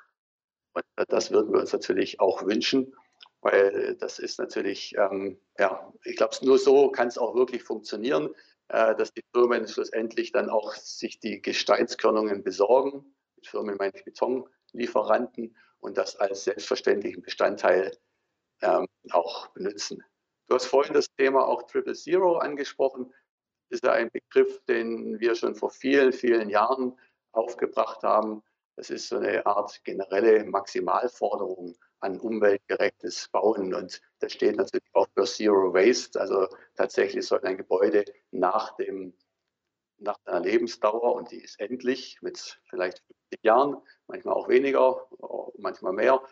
Und 0.96 1.12
das 1.12 1.30
würden 1.30 1.52
wir 1.52 1.60
uns 1.60 1.72
natürlich 1.72 2.20
auch 2.20 2.44
wünschen, 2.44 2.94
weil 3.40 3.96
das 3.96 4.18
ist 4.18 4.38
natürlich, 4.38 4.94
ähm, 4.96 5.40
ja, 5.58 5.92
ich 6.04 6.16
glaube, 6.16 6.36
nur 6.42 6.58
so 6.58 6.90
kann 6.90 7.08
es 7.08 7.18
auch 7.18 7.34
wirklich 7.34 7.62
funktionieren, 7.62 8.34
äh, 8.68 8.94
dass 8.96 9.12
die 9.12 9.24
Firmen 9.32 9.66
schlussendlich 9.66 10.32
dann 10.32 10.50
auch 10.50 10.74
sich 10.74 11.20
die 11.20 11.40
Gesteinskörnungen 11.40 12.42
besorgen. 12.42 13.14
Mit 13.36 13.46
Firmen 13.46 13.76
meine 13.78 13.92
ich 13.94 14.04
Betonlieferanten 14.04 15.56
und 15.80 15.96
das 15.96 16.16
als 16.16 16.44
selbstverständlichen 16.44 17.22
Bestandteil 17.22 17.96
ähm, 18.60 18.86
auch 19.10 19.48
benutzen. 19.48 20.02
Du 20.48 20.54
hast 20.54 20.66
vorhin 20.66 20.94
das 20.94 21.06
Thema 21.16 21.46
auch 21.46 21.64
Triple 21.64 21.94
Zero 21.94 22.38
angesprochen. 22.38 23.12
Das 23.68 23.78
ist 23.78 23.84
ja 23.84 23.92
ein 23.92 24.10
Begriff, 24.10 24.64
den 24.64 25.20
wir 25.20 25.34
schon 25.34 25.54
vor 25.54 25.70
vielen, 25.70 26.12
vielen 26.12 26.48
Jahren 26.48 26.98
aufgebracht 27.32 28.02
haben. 28.02 28.42
Das 28.78 28.90
ist 28.90 29.08
so 29.08 29.16
eine 29.16 29.44
Art 29.44 29.82
generelle 29.82 30.44
Maximalforderung 30.44 31.76
an 31.98 32.20
umweltgerechtes 32.20 33.28
Bauen. 33.32 33.74
Und 33.74 34.00
das 34.20 34.32
steht 34.32 34.54
natürlich 34.54 34.88
auch 34.92 35.08
für 35.14 35.24
Zero 35.24 35.74
Waste. 35.74 36.20
Also 36.20 36.46
tatsächlich 36.76 37.26
soll 37.26 37.40
ein 37.42 37.56
Gebäude 37.56 38.04
nach, 38.30 38.76
dem, 38.76 39.14
nach 39.98 40.16
einer 40.26 40.38
Lebensdauer, 40.38 41.12
und 41.16 41.32
die 41.32 41.42
ist 41.42 41.58
endlich 41.58 42.18
mit 42.22 42.60
vielleicht 42.70 42.98
50 43.30 43.42
Jahren, 43.42 43.82
manchmal 44.06 44.34
auch 44.34 44.48
weniger, 44.48 45.08
manchmal 45.58 45.94
mehr, 45.94 46.22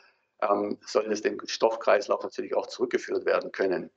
ähm, 0.40 0.78
soll 0.86 1.10
es 1.10 1.22
dem 1.22 1.44
Stoffkreislauf 1.44 2.22
natürlich 2.22 2.54
auch 2.54 2.68
zurückgeführt 2.68 3.24
werden 3.24 3.50
können. 3.50 3.90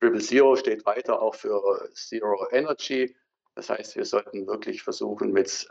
Triple 0.00 0.22
Zero 0.22 0.56
steht 0.56 0.86
weiter 0.86 1.20
auch 1.20 1.34
für 1.34 1.90
Zero 1.92 2.48
Energy. 2.50 3.14
Das 3.54 3.68
heißt, 3.68 3.96
wir 3.96 4.06
sollten 4.06 4.46
wirklich 4.46 4.82
versuchen, 4.82 5.32
mit 5.32 5.68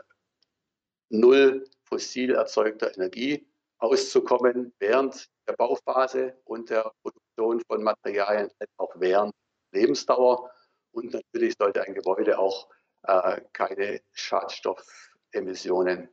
null 1.10 1.64
fossil 1.84 2.34
erzeugter 2.34 2.94
Energie 2.96 3.46
auszukommen 3.78 4.72
während 4.78 5.28
der 5.46 5.54
Bauphase 5.54 6.36
und 6.44 6.70
der 6.70 6.92
Produktion 7.02 7.60
von 7.66 7.82
Materialien, 7.82 8.50
auch 8.76 8.92
während 8.96 9.34
Lebensdauer. 9.72 10.50
Und 10.92 11.12
natürlich 11.12 11.54
sollte 11.58 11.82
ein 11.82 11.94
Gebäude 11.94 12.38
auch 12.38 12.68
äh, 13.04 13.40
keine 13.52 14.00
Schadstoffemissionen 14.12 16.08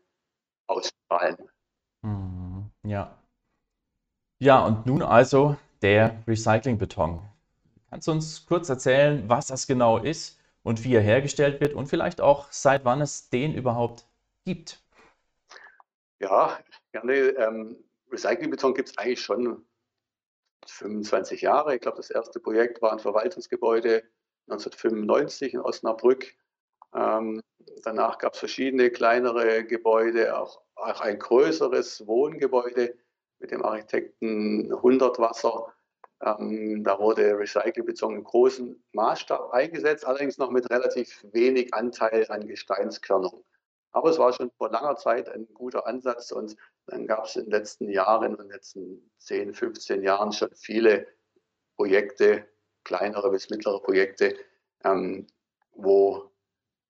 ausstrahlen. 0.67 1.37
Mhm, 2.01 2.71
ja. 2.83 3.17
Ja, 4.39 4.65
und 4.65 4.85
nun 4.85 5.01
also 5.01 5.57
der 5.81 6.23
Recyclingbeton. 6.27 7.21
Kannst 7.89 8.07
du 8.07 8.11
uns 8.11 8.45
kurz 8.45 8.69
erzählen, 8.69 9.27
was 9.27 9.47
das 9.47 9.65
genau 9.65 9.97
ist 9.97 10.39
und 10.63 10.83
wie 10.83 10.93
er 10.93 11.01
hergestellt 11.01 11.61
wird 11.61 11.73
und 11.73 11.87
vielleicht 11.87 12.21
auch 12.21 12.51
seit 12.51 12.85
wann 12.85 13.01
es 13.01 13.29
den 13.29 13.53
überhaupt 13.53 14.05
gibt? 14.45 14.81
Ja, 16.19 16.59
gerne. 16.91 17.13
Ähm, 17.13 17.83
Recyclingbeton 18.11 18.73
gibt 18.73 18.89
es 18.89 18.97
eigentlich 18.97 19.21
schon 19.21 19.65
25 20.65 21.41
Jahre. 21.41 21.75
Ich 21.75 21.81
glaube, 21.81 21.97
das 21.97 22.09
erste 22.09 22.39
Projekt 22.39 22.81
war 22.81 22.91
ein 22.91 22.99
Verwaltungsgebäude 22.99 24.03
1995 24.49 25.53
in 25.53 25.59
Osnabrück. 25.59 26.33
Ähm, 26.95 27.41
danach 27.83 28.17
gab 28.17 28.33
es 28.33 28.39
verschiedene 28.39 28.89
kleinere 28.89 29.65
Gebäude, 29.65 30.37
auch, 30.37 30.61
auch, 30.75 31.01
ein 31.01 31.19
größeres 31.19 32.07
Wohngebäude 32.07 32.97
mit 33.39 33.51
dem 33.51 33.63
Architekten 33.63 34.73
Hundertwasser. 34.81 35.73
Ähm, 36.21 36.83
da 36.83 36.97
wurde 36.97 37.37
Recyclingbeton 37.37 38.15
im 38.15 38.23
großen 38.23 38.83
Maßstab 38.93 39.51
eingesetzt, 39.51 40.05
allerdings 40.05 40.37
noch 40.37 40.49
mit 40.49 40.69
relativ 40.71 41.23
wenig 41.31 41.73
Anteil 41.73 42.25
an 42.29 42.47
Gesteinskörnung. 42.47 43.43
Aber 43.91 44.09
es 44.09 44.19
war 44.19 44.33
schon 44.33 44.51
vor 44.57 44.69
langer 44.69 44.95
Zeit 44.95 45.29
ein 45.29 45.47
guter 45.53 45.87
Ansatz 45.87 46.31
und 46.31 46.55
dann 46.85 47.07
gab 47.07 47.25
es 47.25 47.35
in 47.35 47.45
den 47.45 47.51
letzten 47.51 47.89
Jahren, 47.89 48.31
in 48.31 48.37
den 48.37 48.49
letzten 48.49 49.11
10, 49.19 49.53
15 49.53 50.03
Jahren 50.03 50.31
schon 50.31 50.53
viele 50.55 51.07
Projekte, 51.75 52.47
kleinere 52.83 53.31
bis 53.31 53.49
mittlere 53.49 53.81
Projekte, 53.81 54.35
ähm, 54.83 55.27
wo 55.71 56.31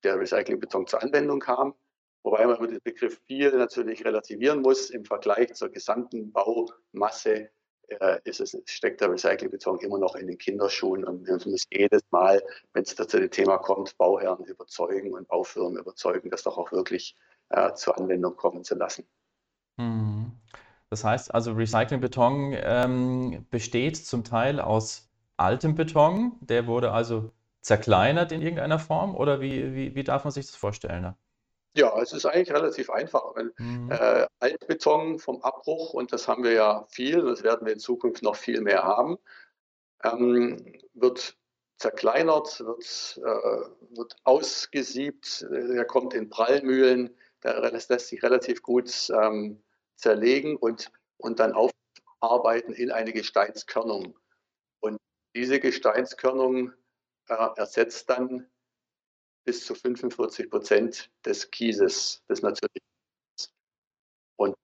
der 0.04 0.18
Recyclingbeton 0.18 0.86
zur 0.86 1.02
Anwendung 1.02 1.40
kam. 1.40 1.74
Wobei 2.22 2.46
man 2.46 2.68
den 2.68 2.80
Begriff 2.82 3.20
viel 3.26 3.50
natürlich 3.56 4.04
relativieren 4.04 4.60
muss 4.60 4.90
im 4.90 5.04
Vergleich 5.04 5.54
zur 5.54 5.70
gesamten 5.70 6.32
Baumasse 6.32 7.50
äh, 7.88 8.18
ist 8.24 8.40
es, 8.40 8.56
steckt 8.66 9.00
der 9.00 9.10
Recyclingbeton 9.10 9.80
immer 9.80 9.98
noch 9.98 10.14
in 10.14 10.26
den 10.26 10.38
Kinderschuhen 10.38 11.04
und 11.04 11.26
wir 11.26 11.34
müssen 11.34 11.68
jedes 11.72 12.02
Mal, 12.10 12.42
wenn 12.72 12.82
es 12.82 12.94
zu 12.94 13.04
dem 13.04 13.30
Thema 13.30 13.58
kommt, 13.58 13.96
Bauherren 13.98 14.44
überzeugen 14.44 15.14
und 15.14 15.28
Baufirmen 15.28 15.78
überzeugen, 15.78 16.30
das 16.30 16.42
doch 16.42 16.58
auch 16.58 16.72
wirklich 16.72 17.16
äh, 17.50 17.72
zur 17.74 17.98
Anwendung 17.98 18.36
kommen 18.36 18.64
zu 18.64 18.74
lassen. 18.74 19.06
Mhm. 19.76 20.32
Das 20.90 21.04
heißt 21.04 21.34
also, 21.34 21.52
Recyclingbeton 21.52 22.54
ähm, 22.56 23.46
besteht 23.50 23.96
zum 23.96 24.24
Teil 24.24 24.60
aus 24.60 25.10
altem 25.36 25.74
Beton, 25.74 26.32
der 26.40 26.66
wurde 26.66 26.92
also 26.92 27.30
zerkleinert 27.60 28.32
in 28.32 28.40
irgendeiner 28.40 28.78
Form 28.78 29.14
oder 29.14 29.40
wie, 29.40 29.74
wie, 29.74 29.94
wie 29.94 30.04
darf 30.04 30.24
man 30.24 30.32
sich 30.32 30.46
das 30.46 30.56
vorstellen? 30.56 31.14
Ja, 31.74 32.00
es 32.00 32.12
ist 32.12 32.26
eigentlich 32.26 32.52
relativ 32.52 32.90
einfach. 32.90 33.34
Mhm. 33.58 33.90
Äh, 33.90 34.26
Altbeton 34.40 35.18
vom 35.18 35.42
Abbruch, 35.42 35.94
und 35.94 36.12
das 36.12 36.26
haben 36.26 36.42
wir 36.42 36.52
ja 36.52 36.86
viel, 36.88 37.22
das 37.22 37.42
werden 37.42 37.66
wir 37.66 37.72
in 37.72 37.78
Zukunft 37.78 38.22
noch 38.22 38.36
viel 38.36 38.60
mehr 38.60 38.82
haben, 38.82 39.18
ähm, 40.02 40.80
wird 40.94 41.36
zerkleinert, 41.78 42.60
wird, 42.60 43.20
äh, 43.24 43.96
wird 43.96 44.16
ausgesiebt, 44.24 45.42
er 45.42 45.84
kommt 45.84 46.14
in 46.14 46.28
Prallmühlen, 46.28 47.16
das 47.40 47.88
lässt 47.88 48.08
sich 48.08 48.22
relativ 48.22 48.62
gut 48.62 49.10
ähm, 49.10 49.62
zerlegen 49.94 50.56
und, 50.56 50.90
und 51.18 51.38
dann 51.38 51.52
aufarbeiten 51.52 52.72
in 52.72 52.90
eine 52.90 53.12
Gesteinskörnung. 53.12 54.18
Und 54.80 54.98
diese 55.36 55.60
Gesteinskörnung 55.60 56.72
äh, 57.28 57.48
ersetzt 57.56 58.10
dann 58.10 58.48
bis 59.48 59.64
zu 59.64 59.74
45 59.74 60.50
Prozent 60.50 61.10
des 61.24 61.50
Kieses, 61.50 62.22
des 62.28 62.42
natürlichen. 62.42 62.86
Und 64.36 64.54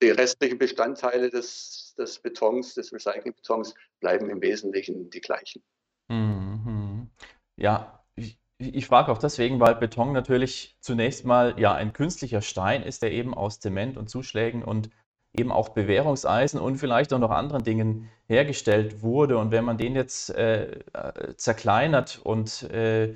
die 0.00 0.10
restlichen 0.10 0.56
Bestandteile 0.56 1.30
des, 1.30 1.96
des 1.98 2.20
Betons, 2.20 2.74
des 2.74 2.92
Recyclingbetons, 2.92 3.74
bleiben 3.98 4.30
im 4.30 4.40
Wesentlichen 4.40 5.10
die 5.10 5.20
gleichen. 5.20 5.64
Mhm. 6.06 7.10
Ja, 7.56 8.04
ich, 8.14 8.38
ich 8.58 8.86
frage 8.86 9.10
auch 9.10 9.18
deswegen, 9.18 9.58
weil 9.58 9.74
Beton 9.74 10.12
natürlich 10.12 10.76
zunächst 10.78 11.24
mal 11.24 11.58
ja 11.58 11.74
ein 11.74 11.92
künstlicher 11.92 12.40
Stein 12.40 12.84
ist, 12.84 13.02
der 13.02 13.10
eben 13.10 13.34
aus 13.34 13.58
Zement 13.58 13.96
und 13.96 14.10
Zuschlägen 14.10 14.62
und 14.62 14.90
eben 15.32 15.52
auch 15.52 15.70
Bewährungseisen 15.70 16.60
und 16.60 16.76
vielleicht 16.76 17.12
auch 17.12 17.18
noch 17.18 17.30
anderen 17.30 17.62
Dingen 17.62 18.08
hergestellt 18.26 19.02
wurde. 19.02 19.38
Und 19.38 19.50
wenn 19.50 19.64
man 19.64 19.78
den 19.78 19.94
jetzt 19.94 20.30
äh, 20.30 20.72
äh 20.92 21.36
zerkleinert 21.36 22.20
und 22.22 22.64
äh, 22.64 23.14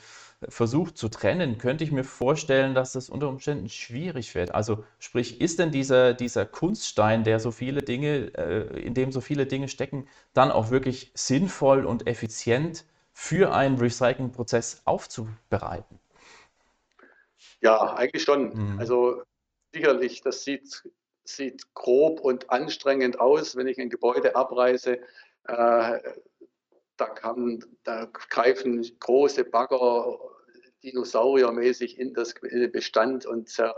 versucht 0.48 0.96
zu 0.98 1.08
trennen, 1.08 1.58
könnte 1.58 1.84
ich 1.84 1.92
mir 1.92 2.04
vorstellen, 2.04 2.74
dass 2.74 2.92
das 2.92 3.08
unter 3.08 3.28
Umständen 3.28 3.68
schwierig 3.68 4.34
wird. 4.34 4.54
Also 4.54 4.84
sprich, 4.98 5.40
ist 5.40 5.58
denn 5.58 5.70
dieser, 5.70 6.14
dieser 6.14 6.44
Kunststein, 6.46 7.24
der 7.24 7.40
so 7.40 7.50
viele 7.50 7.82
Dinge, 7.82 8.32
äh, 8.36 8.80
in 8.80 8.94
dem 8.94 9.12
so 9.12 9.20
viele 9.20 9.46
Dinge 9.46 9.68
stecken, 9.68 10.06
dann 10.32 10.50
auch 10.50 10.70
wirklich 10.70 11.10
sinnvoll 11.14 11.84
und 11.84 12.06
effizient 12.06 12.84
für 13.12 13.54
einen 13.54 13.78
Recyclingprozess 13.78 14.82
aufzubereiten? 14.84 15.98
Ja, 17.60 17.94
eigentlich 17.94 18.22
schon. 18.22 18.72
Mhm. 18.72 18.78
Also 18.78 19.22
sicherlich, 19.72 20.20
das 20.20 20.44
sieht, 20.44 20.82
sieht 21.24 21.74
grob 21.74 22.20
und 22.20 22.50
anstrengend 22.50 23.20
aus, 23.20 23.56
wenn 23.56 23.66
ich 23.66 23.78
ein 23.78 23.90
Gebäude 23.90 24.36
abreiße. 24.36 24.98
Äh, 25.46 26.00
da, 26.96 27.06
kann, 27.06 27.64
da 27.82 28.06
greifen 28.06 28.82
große 29.00 29.44
Bagger 29.44 30.18
dinosauriermäßig 30.82 31.98
in, 31.98 32.14
das, 32.14 32.32
in 32.32 32.60
den 32.60 32.70
Bestand 32.70 33.26
und 33.26 33.48
zer, 33.48 33.74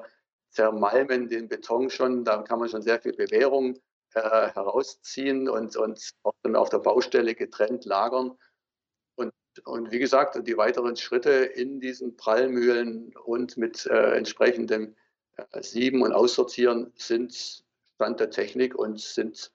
zermalmen 0.51 1.29
den 1.29 1.49
Beton 1.49 1.91
schon. 1.91 2.25
Da 2.25 2.43
kann 2.43 2.59
man 2.59 2.69
schon 2.69 2.83
sehr 2.83 3.01
viel 3.01 3.15
Bewährung 3.15 3.79
äh, 4.15 4.21
herausziehen 4.21 5.49
und, 5.49 5.77
und 5.77 6.15
auf 6.55 6.69
der 6.69 6.79
Baustelle 6.79 7.35
getrennt 7.35 7.85
lagern. 7.85 8.37
Und, 9.65 9.91
wie 9.91 9.99
gesagt, 9.99 10.39
die 10.47 10.57
weiteren 10.59 10.97
Schritte 10.97 11.31
in 11.31 11.81
diesen 11.81 12.17
Prallmühlen 12.17 13.17
und 13.25 13.57
mit 13.57 13.87
äh, 13.87 14.15
entsprechendem 14.17 14.95
Sieben 15.61 16.03
und 16.03 16.13
Aussortieren 16.13 16.93
sind 16.97 17.65
Stand 17.95 18.21
der 18.21 18.31
Technik 18.31 18.75
und 18.75 19.01
sind, 19.01 19.53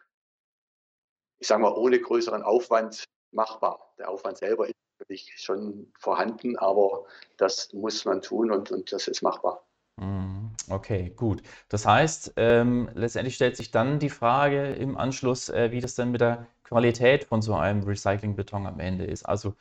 ich 1.40 1.48
sage 1.48 1.62
mal, 1.62 1.74
ohne 1.74 2.00
größeren 2.00 2.44
Aufwand 2.44 3.04
machbar. 3.32 3.94
Der 3.98 4.10
Aufwand 4.10 4.38
selber 4.38 4.68
ist 4.68 4.76
natürlich 5.00 5.34
schon 5.38 5.92
vorhanden, 6.00 6.58
aber 6.58 7.06
das 7.38 7.72
muss 7.74 8.06
man 8.06 8.22
tun 8.22 8.52
und, 8.52 8.72
und 8.72 8.92
das 8.92 9.08
ist 9.08 9.22
machbar. 9.22 9.66
Mhm. 9.98 10.52
Okay, 10.70 11.12
gut. 11.16 11.42
Das 11.70 11.86
heißt, 11.86 12.34
ähm, 12.38 12.90
letztendlich 12.94 13.36
stellt 13.36 13.58
sich 13.58 13.72
dann 13.72 14.00
die 14.00 14.10
Frage 14.10 14.74
im 14.74 14.98
Anschluss, 14.98 15.50
äh, 15.50 15.72
wie 15.72 15.82
das 15.82 15.96
denn 15.96 16.12
mit 16.12 16.22
der 16.22 16.48
Qualität 16.64 17.26
von 17.26 17.42
so 17.42 17.56
einem 17.56 17.84
Recyclingbeton 17.84 18.66
am 18.66 18.80
Ende 18.80 19.06
ist. 19.06 19.24
Also 19.24 19.56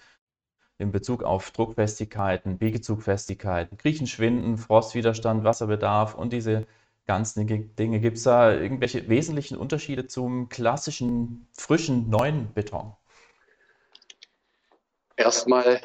in 0.81 0.93
Bezug 0.93 1.23
auf 1.23 1.51
Druckfestigkeiten, 1.51 2.59
Biegezugfestigkeiten, 2.59 3.77
Griechenschwinden, 3.79 4.57
Frostwiderstand, 4.57 5.45
Wasserbedarf 5.45 6.15
und 6.15 6.33
diese 6.33 6.67
ganzen 7.07 7.47
Dinge. 7.47 8.01
Gibt 8.01 8.19
es 8.19 8.25
da 8.25 8.53
irgendwelche 8.53 9.09
wesentlichen 9.09 9.57
Unterschiede 9.57 10.07
zum 10.07 10.49
klassischen, 10.49 11.49
frischen, 11.53 12.09
neuen 12.09 12.53
Beton? 12.55 12.95
Erstmal 15.17 15.81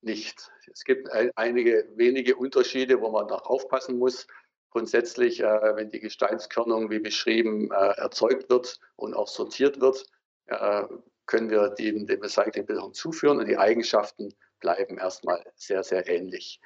nicht. 0.00 0.50
Es 0.72 0.84
gibt 0.84 1.10
ein, 1.12 1.30
einige 1.36 1.86
wenige 1.96 2.36
Unterschiede, 2.36 3.00
wo 3.00 3.10
man 3.10 3.26
noch 3.26 3.46
aufpassen 3.46 3.98
muss. 3.98 4.26
Grundsätzlich, 4.70 5.40
äh, 5.40 5.76
wenn 5.76 5.90
die 5.90 6.00
Gesteinskörnung 6.00 6.90
wie 6.90 7.00
beschrieben 7.00 7.70
äh, 7.72 7.98
erzeugt 7.98 8.48
wird 8.50 8.80
und 8.96 9.14
auch 9.14 9.28
sortiert 9.28 9.80
wird, 9.80 10.06
äh, 10.46 10.84
können 11.30 11.48
wir 11.48 11.68
dem, 11.68 12.06
dem 12.06 12.20
Recyclingbeton 12.20 12.92
zuführen 12.92 13.38
und 13.38 13.46
die 13.46 13.56
Eigenschaften 13.56 14.34
bleiben 14.58 14.98
erstmal 14.98 15.42
sehr, 15.54 15.84
sehr 15.84 16.06
ähnlich. 16.08 16.60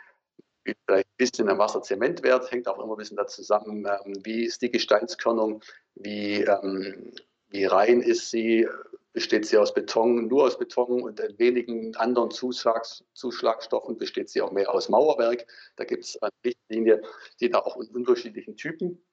Vielleicht 0.65 1.07
ein 1.07 1.17
bisschen 1.19 1.49
am 1.51 1.59
Wasser-Zementwert, 1.59 2.51
hängt 2.51 2.67
auch 2.67 2.83
immer 2.83 2.95
ein 2.95 2.97
bisschen 2.97 3.19
da 3.19 3.27
zusammen, 3.27 3.87
ähm, 3.87 4.25
wie 4.25 4.45
ist 4.45 4.63
die 4.63 4.71
Gesteinskörnung, 4.71 5.63
wie, 5.95 6.41
ähm, 6.43 7.13
wie 7.49 7.67
rein 7.67 8.01
ist 8.01 8.31
sie, 8.31 8.67
besteht 9.13 9.47
sie 9.47 9.59
aus 9.59 9.75
Beton, 9.75 10.29
nur 10.29 10.45
aus 10.45 10.59
Beton 10.59 11.03
und 11.03 11.21
wenigen 11.39 11.95
anderen 11.97 12.31
Zuschlags, 12.31 13.05
Zuschlagstoffen 13.13 13.99
besteht 13.99 14.31
sie 14.31 14.41
auch 14.41 14.51
mehr 14.51 14.73
aus 14.73 14.89
Mauerwerk. 14.89 15.47
Da 15.77 15.85
gibt 15.85 16.05
es 16.05 16.21
eine 16.23 16.33
Richtlinie, 16.43 17.03
die 17.39 17.51
da 17.51 17.59
auch 17.59 17.77
in 17.77 17.89
unterschiedlichen 17.89 18.57
Typen 18.57 19.05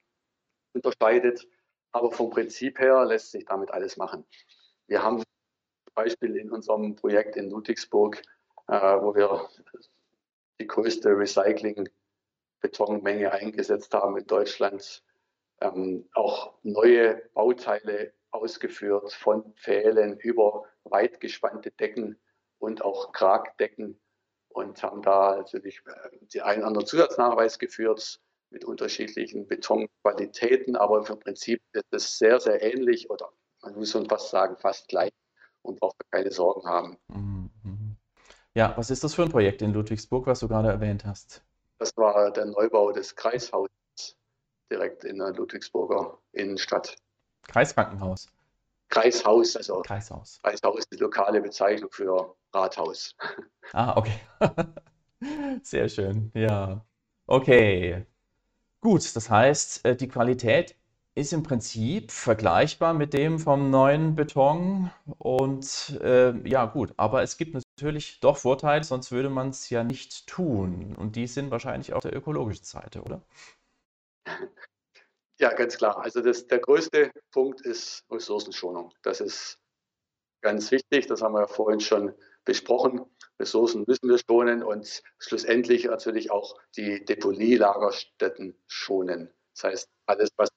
unterscheidet. 0.74 1.46
Aber 1.91 2.13
vom 2.13 2.29
Prinzip 2.29 2.79
her 2.79 3.05
lässt 3.05 3.31
sich 3.31 3.43
damit 3.43 3.70
alles 3.72 3.98
machen. 3.98 4.25
Wir 4.88 5.03
haben 5.03 5.24
Beispiel 5.93 6.38
in 6.38 6.51
unserem 6.51 6.95
Projekt 6.95 7.36
in 7.36 7.50
Ludwigsburg, 7.50 8.21
äh, 8.67 8.74
wo 8.74 9.15
wir 9.15 9.50
die 10.60 10.67
größte 10.67 11.17
Recycling-Betonmenge 11.17 13.31
eingesetzt 13.31 13.93
haben 13.93 14.17
in 14.17 14.27
Deutschland, 14.27 15.03
ähm, 15.62 16.10
auch 16.13 16.53
neue 16.63 17.21
Bauteile 17.33 18.13
ausgeführt, 18.31 19.13
von 19.13 19.53
Pfählen 19.55 20.17
über 20.19 20.65
weit 20.83 21.19
gespannte 21.19 21.71
Decken 21.71 22.19
und 22.60 22.83
auch 22.83 23.12
Kragdecken 23.12 24.00
und 24.50 24.81
haben 24.83 25.01
da 25.01 25.38
natürlich 25.38 25.81
äh, 25.86 26.17
die 26.21 26.41
einen 26.41 26.60
oder 26.60 26.67
anderen 26.67 26.88
Zusatznachweis 26.88 27.60
geführt 27.60 28.19
mit 28.50 28.65
unterschiedlichen 28.65 29.48
Betonqualitäten, 29.48 30.75
aber 30.75 31.07
im 31.07 31.19
Prinzip 31.19 31.62
ist 31.71 31.86
es 31.91 32.17
sehr, 32.17 32.39
sehr 32.39 32.62
ähnlich 32.62 33.10
oder 33.10 33.31
man 33.62 33.75
muss 33.75 33.91
schon 33.91 34.10
fast 34.10 34.29
sagen, 34.29 34.57
fast 34.57 34.88
gleich 34.88 35.12
und 35.63 35.80
braucht 35.80 35.98
keine 36.12 36.32
Sorgen 36.32 36.68
haben. 36.68 36.98
Mhm, 37.08 37.50
mhm. 37.63 37.98
Ja, 38.53 38.74
was 38.75 38.89
ist 38.89 39.03
das 39.03 39.13
für 39.13 39.24
ein 39.24 39.30
Projekt 39.30 39.62
in 39.62 39.74
Ludwigsburg, 39.74 40.27
was 40.27 40.39
du 40.39 40.48
gerade 40.48 40.70
erwähnt 40.70 41.06
hast? 41.06 41.44
Das 41.80 41.96
war 41.98 42.32
der 42.32 42.46
Neubau 42.46 42.91
des 42.91 43.15
Kreishauses 43.15 43.72
direkt 44.72 45.03
in 45.03 45.18
der 45.18 45.34
Ludwigsburger 45.34 46.18
Innenstadt. 46.34 46.96
Kreiskrankenhaus. 47.48 48.27
Kreishaus, 48.89 49.56
also 49.56 49.82
Kreishaus. 49.82 50.39
Kreishaus 50.44 50.80
ist 50.80 50.91
die 50.91 50.98
lokale 50.98 51.41
Bezeichnung 51.41 51.89
für 51.91 52.36
Rathaus. 52.53 53.15
Ah, 53.74 53.96
okay. 53.96 54.20
Sehr 55.63 55.88
schön, 55.88 56.30
ja. 56.34 56.84
Okay. 57.25 58.06
Gut, 58.82 59.15
das 59.15 59.30
heißt, 59.30 59.86
äh, 59.86 59.96
die 59.96 60.10
Qualität 60.10 60.75
ist 61.13 61.34
im 61.34 61.44
Prinzip 61.44 62.12
vergleichbar 62.12 62.94
mit 62.94 63.13
dem 63.13 63.39
vom 63.39 63.70
neuen 63.70 64.15
Beton. 64.15 64.91
Und 65.18 66.00
äh, 66.01 66.32
ja, 66.48 66.65
gut, 66.65 66.94
aber 66.98 67.22
es 67.22 67.38
gibt 67.38 67.53
natürlich 67.53 68.20
doch 68.22 68.38
Vorteile, 68.38 68.84
sonst 68.84 69.12
würde 69.12 69.30
man 69.30 69.50
es 69.50 69.70
ja 69.70 69.84
nicht 69.84 70.27
tun. 70.27 70.96
Und 70.98 71.15
die 71.15 71.27
sind 71.27 71.51
wahrscheinlich 71.51 71.94
auf 71.94 72.03
der 72.03 72.15
ökologischen 72.15 72.65
Seite, 72.65 73.01
oder? 73.01 73.22
Ja, 75.39 75.51
ganz 75.53 75.77
klar. 75.77 76.00
Also 76.01 76.22
das, 76.22 76.48
der 76.48 76.60
größte 76.60 77.12
Punkt 77.32 77.62
ist 77.62 78.06
Ressourcenschonung. 78.12 78.94
Das 79.01 79.20
ist 79.22 79.60
ganz 80.41 80.72
wichtig. 80.72 81.08
Das 81.08 81.22
haben 81.22 81.34
wir 81.34 81.41
ja 81.41 81.48
vorhin 81.48 81.80
schon 81.80 82.13
besprochen. 82.46 83.01
Ressourcen 83.39 83.84
müssen 83.88 84.08
wir 84.08 84.20
schonen 84.20 84.63
und 84.63 85.01
schlussendlich 85.18 85.86
natürlich 85.86 86.32
auch 86.32 86.60
die 86.77 87.03
Deponielagerstätten 87.03 88.56
schonen. 88.68 89.34
Das 89.56 89.63
heißt, 89.63 89.89
alles, 90.06 90.30
was 90.38 90.50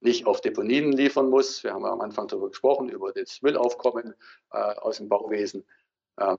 nicht 0.00 0.26
auf 0.26 0.40
Deponien 0.40 0.92
liefern 0.92 1.28
muss, 1.28 1.62
wir 1.62 1.74
haben 1.74 1.84
ja 1.84 1.92
am 1.92 2.00
Anfang 2.00 2.26
darüber 2.26 2.48
gesprochen, 2.48 2.88
über 2.88 3.12
das 3.12 3.42
Müllaufkommen 3.42 4.14
äh, 4.52 4.56
aus 4.56 4.96
dem 4.96 5.08
Bauwesen, 5.08 5.64
äh, 6.16 6.36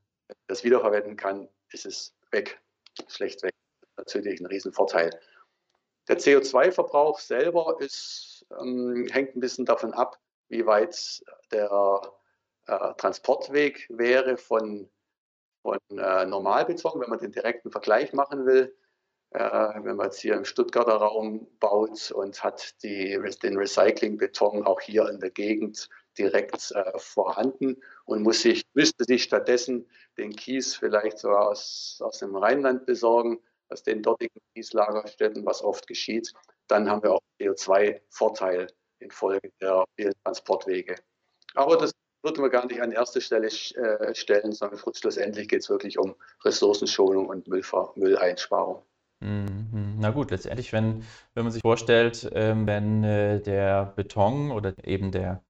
das 0.47 0.63
wiederverwenden 0.63 1.15
kann, 1.15 1.47
ist 1.71 1.85
es 1.85 2.15
weg, 2.31 2.59
schlecht 3.07 3.43
weg. 3.43 3.53
Natürlich 3.97 4.39
ein 4.39 4.47
Riesenvorteil. 4.47 5.11
Der 6.07 6.17
CO2-Verbrauch 6.17 7.19
selber 7.19 7.77
ist, 7.79 8.45
ähm, 8.59 9.07
hängt 9.11 9.35
ein 9.35 9.39
bisschen 9.39 9.65
davon 9.65 9.93
ab, 9.93 10.19
wie 10.49 10.65
weit 10.65 11.23
der 11.51 12.01
äh, 12.67 12.93
Transportweg 12.95 13.87
wäre 13.89 14.37
von, 14.37 14.89
von 15.61 15.77
äh, 15.91 16.25
Normalbeton, 16.25 16.99
wenn 16.99 17.09
man 17.09 17.19
den 17.19 17.31
direkten 17.31 17.71
Vergleich 17.71 18.13
machen 18.13 18.45
will. 18.45 18.75
Äh, 19.31 19.39
wenn 19.83 19.95
man 19.95 20.07
jetzt 20.07 20.19
hier 20.19 20.35
im 20.35 20.43
Stuttgarter 20.43 20.95
Raum 20.95 21.47
baut 21.59 22.11
und 22.11 22.43
hat 22.43 22.83
die, 22.83 23.17
den 23.41 23.57
Recyclingbeton 23.57 24.63
auch 24.65 24.81
hier 24.81 25.07
in 25.07 25.21
der 25.21 25.29
Gegend 25.29 25.87
direkt 26.17 26.71
äh, 26.71 26.91
vorhanden 26.97 27.81
und 28.03 28.23
muss 28.23 28.41
sich, 28.41 28.63
müsste 28.73 29.05
sich 29.05 29.23
stattdessen 29.23 29.89
den 30.17 30.35
Kies 30.35 30.75
vielleicht 30.75 31.17
so 31.17 31.29
aus, 31.29 31.99
aus 32.01 32.19
dem 32.19 32.35
Rheinland 32.35 32.85
besorgen, 32.85 33.39
aus 33.69 33.83
den 33.83 34.03
dortigen 34.03 34.41
Kieslagerstätten, 34.53 35.45
was 35.45 35.63
oft 35.63 35.87
geschieht, 35.87 36.33
dann 36.67 36.89
haben 36.89 37.01
wir 37.03 37.13
auch 37.13 37.21
CO2-Vorteil 37.39 38.67
infolge 38.99 39.49
der 39.61 39.85
vielen 39.95 40.13
Transportwege. 40.25 40.95
Aber 41.55 41.77
das 41.77 41.91
würden 42.21 42.43
wir 42.43 42.49
gar 42.49 42.65
nicht 42.65 42.81
an 42.81 42.91
erste 42.91 43.21
Stelle 43.21 43.47
äh, 43.47 44.13
stellen, 44.13 44.51
sondern 44.51 44.79
schlussendlich 44.93 45.47
geht 45.47 45.61
es 45.61 45.69
wirklich 45.69 45.97
um 45.97 46.15
Ressourcenschonung 46.43 47.29
und 47.29 47.47
Müllver 47.47 47.93
Mülleinsparung. 47.95 48.83
Mhm. 49.21 49.97
Na 49.99 50.09
gut, 50.09 50.31
letztendlich, 50.31 50.73
wenn, 50.73 51.03
wenn 51.35 51.43
man 51.43 51.51
sich 51.51 51.61
vorstellt, 51.61 52.29
ähm, 52.33 52.65
wenn 52.65 53.03
äh, 53.03 53.39
der 53.39 53.85
Beton 53.95 54.51
oder 54.51 54.73
eben 54.83 55.11
der 55.11 55.43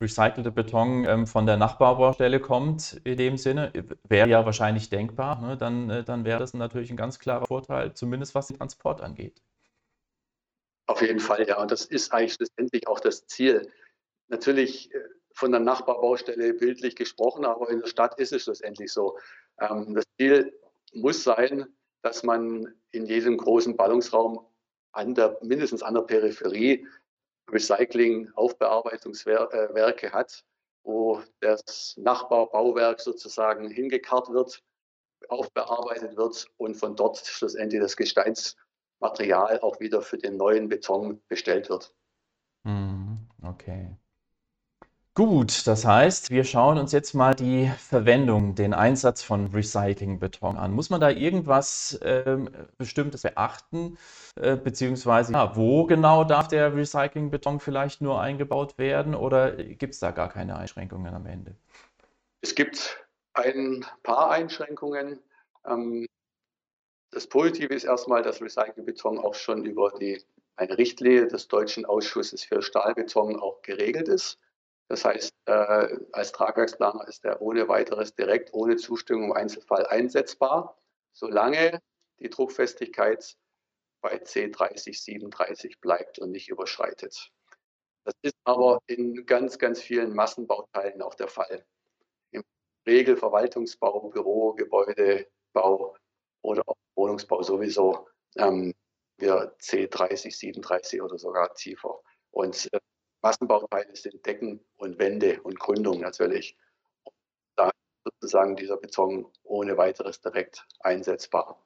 recycelte 0.00 0.50
Beton 0.52 1.04
ähm, 1.04 1.26
von 1.26 1.46
der 1.46 1.56
Nachbarbaustelle 1.56 2.40
kommt, 2.40 3.00
in 3.04 3.16
dem 3.16 3.36
Sinne, 3.36 3.72
wäre 4.08 4.28
ja 4.28 4.44
wahrscheinlich 4.44 4.90
denkbar, 4.90 5.40
ne? 5.40 5.56
dann, 5.56 5.90
äh, 5.90 6.04
dann 6.04 6.24
wäre 6.24 6.38
das 6.38 6.54
natürlich 6.54 6.90
ein 6.90 6.96
ganz 6.96 7.18
klarer 7.18 7.46
Vorteil, 7.46 7.94
zumindest 7.94 8.34
was 8.34 8.48
den 8.48 8.58
Transport 8.58 9.00
angeht. 9.00 9.42
Auf 10.86 11.00
jeden 11.00 11.20
Fall, 11.20 11.46
ja. 11.46 11.60
Und 11.60 11.70
das 11.70 11.84
ist 11.84 12.12
eigentlich 12.12 12.38
letztendlich 12.38 12.86
auch 12.86 13.00
das 13.00 13.26
Ziel. 13.26 13.70
Natürlich 14.28 14.92
äh, 14.94 14.98
von 15.34 15.50
der 15.50 15.60
Nachbarbaustelle 15.60 16.54
bildlich 16.54 16.96
gesprochen, 16.96 17.44
aber 17.44 17.70
in 17.70 17.80
der 17.80 17.86
Stadt 17.86 18.18
ist 18.18 18.32
es 18.32 18.42
schlussendlich 18.44 18.92
so. 18.92 19.18
Ähm, 19.60 19.94
das 19.94 20.04
Ziel 20.18 20.52
muss 20.92 21.22
sein, 21.22 21.66
dass 22.02 22.22
man 22.22 22.74
in 22.90 23.06
jedem 23.06 23.36
großen 23.36 23.76
Ballungsraum 23.76 24.46
an 24.92 25.14
der, 25.14 25.38
mindestens 25.42 25.82
an 25.82 25.94
der 25.94 26.02
Peripherie 26.02 26.86
Recycling, 27.50 28.30
Aufbearbeitungswerke 28.34 30.12
hat, 30.12 30.44
wo 30.84 31.22
das 31.40 31.96
Nachbarbauwerk 31.96 33.00
sozusagen 33.00 33.70
hingekarrt 33.70 34.30
wird, 34.30 34.62
aufbearbeitet 35.28 36.16
wird 36.16 36.48
und 36.56 36.74
von 36.76 36.96
dort 36.96 37.18
schlussendlich 37.18 37.80
das 37.80 37.96
Gesteinsmaterial 37.96 39.60
auch 39.60 39.80
wieder 39.80 40.02
für 40.02 40.18
den 40.18 40.36
neuen 40.36 40.68
Beton 40.68 41.22
bestellt 41.28 41.68
wird. 41.68 41.94
Hm, 42.64 43.28
okay. 43.42 43.96
Gut, 45.14 45.66
das 45.66 45.84
heißt, 45.84 46.30
wir 46.30 46.42
schauen 46.44 46.78
uns 46.78 46.92
jetzt 46.92 47.12
mal 47.12 47.34
die 47.34 47.70
Verwendung, 47.76 48.54
den 48.54 48.72
Einsatz 48.72 49.22
von 49.22 49.48
Recyclingbeton 49.48 50.56
an. 50.56 50.72
Muss 50.72 50.88
man 50.88 51.02
da 51.02 51.10
irgendwas 51.10 52.00
ähm, 52.02 52.48
Bestimmtes 52.78 53.20
beachten? 53.20 53.98
Äh, 54.40 54.56
beziehungsweise, 54.56 55.34
ja, 55.34 55.54
wo 55.54 55.84
genau 55.84 56.24
darf 56.24 56.48
der 56.48 56.74
Recyclingbeton 56.74 57.60
vielleicht 57.60 58.00
nur 58.00 58.22
eingebaut 58.22 58.78
werden 58.78 59.14
oder 59.14 59.52
gibt 59.52 59.92
es 59.92 60.00
da 60.00 60.12
gar 60.12 60.30
keine 60.30 60.56
Einschränkungen 60.56 61.12
am 61.12 61.26
Ende? 61.26 61.56
Es 62.40 62.54
gibt 62.54 63.06
ein 63.34 63.84
paar 64.02 64.30
Einschränkungen. 64.30 65.20
Ähm, 65.66 66.06
das 67.10 67.26
Positive 67.26 67.74
ist 67.74 67.84
erstmal, 67.84 68.22
dass 68.22 68.40
Recyclingbeton 68.40 69.18
auch 69.18 69.34
schon 69.34 69.66
über 69.66 69.92
die, 70.00 70.24
eine 70.56 70.78
Richtlinie 70.78 71.26
des 71.26 71.48
Deutschen 71.48 71.84
Ausschusses 71.84 72.44
für 72.44 72.62
Stahlbeton 72.62 73.38
auch 73.38 73.60
geregelt 73.60 74.08
ist. 74.08 74.38
Das 74.92 75.06
heißt, 75.06 75.32
äh, 75.46 75.98
als 76.12 76.32
Tragwerksplaner 76.32 77.08
ist 77.08 77.24
er 77.24 77.40
ohne 77.40 77.66
weiteres 77.66 78.14
direkt, 78.14 78.52
ohne 78.52 78.76
Zustimmung 78.76 79.30
im 79.30 79.32
Einzelfall 79.32 79.86
einsetzbar, 79.86 80.78
solange 81.14 81.80
die 82.18 82.28
Druckfestigkeit 82.28 83.34
bei 84.02 84.16
C30, 84.22 85.02
37 85.02 85.80
bleibt 85.80 86.18
und 86.18 86.30
nicht 86.30 86.50
überschreitet. 86.50 87.32
Das 88.04 88.12
ist 88.20 88.36
aber 88.44 88.82
in 88.84 89.24
ganz, 89.24 89.58
ganz 89.58 89.80
vielen 89.80 90.14
Massenbauteilen 90.14 91.00
auch 91.00 91.14
der 91.14 91.28
Fall. 91.28 91.64
Im 92.32 92.44
Regel 92.86 93.16
Verwaltungsbau, 93.16 94.10
Büro, 94.10 94.52
Gebäudebau 94.52 95.96
oder 96.42 96.62
auch 96.66 96.76
Wohnungsbau 96.96 97.42
sowieso 97.42 98.08
ähm, 98.36 98.74
wir 99.16 99.56
C30, 99.56 100.36
37 100.36 101.00
oder 101.00 101.16
sogar 101.16 101.54
tiefer. 101.54 101.98
Und 102.30 102.68
äh, 102.74 102.80
Massenbauteile 103.22 103.94
sind 103.94 104.24
Decken 104.26 104.64
und 104.76 104.98
Wände 104.98 105.40
und 105.42 105.58
Gründung 105.58 106.00
natürlich. 106.00 106.56
Da 107.56 107.68
ist 107.68 107.74
sozusagen 108.04 108.56
dieser 108.56 108.76
Beton 108.76 109.30
ohne 109.44 109.76
weiteres 109.76 110.20
direkt 110.20 110.66
einsetzbar. 110.80 111.64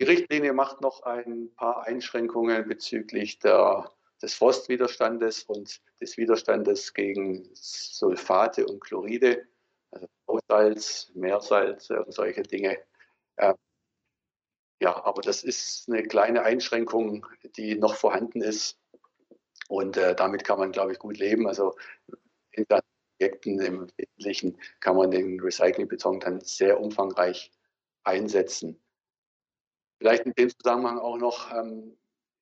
Die 0.00 0.04
Richtlinie 0.04 0.54
macht 0.54 0.80
noch 0.80 1.02
ein 1.02 1.54
paar 1.54 1.86
Einschränkungen 1.86 2.66
bezüglich 2.66 3.38
der 3.38 3.90
des 4.22 4.34
Frostwiderstandes 4.34 5.44
und 5.44 5.80
des 6.00 6.16
Widerstandes 6.16 6.94
gegen 6.94 7.48
Sulfate 7.54 8.66
und 8.66 8.80
Chloride, 8.80 9.46
also 9.90 10.06
Bausalz, 10.26 11.10
Meersalz 11.14 11.90
und 11.90 12.12
solche 12.12 12.42
Dinge. 12.42 12.78
Ähm, 13.38 13.54
ja, 14.80 15.04
aber 15.04 15.22
das 15.22 15.42
ist 15.42 15.88
eine 15.88 16.02
kleine 16.04 16.42
Einschränkung, 16.42 17.26
die 17.56 17.76
noch 17.76 17.96
vorhanden 17.96 18.40
ist. 18.42 18.79
Und 19.70 19.96
äh, 19.96 20.16
damit 20.16 20.42
kann 20.42 20.58
man, 20.58 20.72
glaube 20.72 20.90
ich, 20.90 20.98
gut 20.98 21.16
leben. 21.16 21.46
Also 21.46 21.76
in 22.50 22.64
den 22.64 22.80
Projekten 23.16 23.60
im 23.60 23.88
Wesentlichen 23.96 24.58
kann 24.80 24.96
man 24.96 25.12
den 25.12 25.38
Recyclingbeton 25.38 26.18
dann 26.18 26.40
sehr 26.40 26.80
umfangreich 26.80 27.52
einsetzen. 28.02 28.82
Vielleicht 29.98 30.26
in 30.26 30.32
dem 30.32 30.50
Zusammenhang 30.50 30.98
auch 30.98 31.18
noch, 31.18 31.52
ähm, 31.52 31.96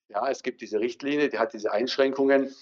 ja, 0.09 0.31
es 0.31 0.43
gibt 0.43 0.63
diese 0.63 0.81
Richtlinie, 0.81 1.29
die 1.29 1.39
hat 1.39 1.53
diese 1.53 1.71
Einschränkungen. 1.71 2.55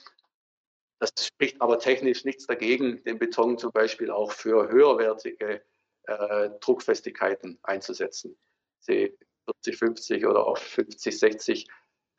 Das 0.98 1.12
spricht 1.16 1.62
aber 1.62 1.78
technisch 1.78 2.24
nichts 2.24 2.46
dagegen, 2.46 3.04
den 3.04 3.20
Beton 3.20 3.58
zum 3.58 3.70
Beispiel 3.70 4.10
auch 4.10 4.32
für 4.32 4.68
höherwertige 4.68 5.62
äh, 6.08 6.50
Druckfestigkeiten 6.58 7.60
einzusetzen. 7.62 8.36
Sie 8.80 9.16
40, 9.44 9.78
50 9.78 10.26
oder 10.26 10.44
auch 10.44 10.58
50, 10.58 11.16
60. 11.16 11.68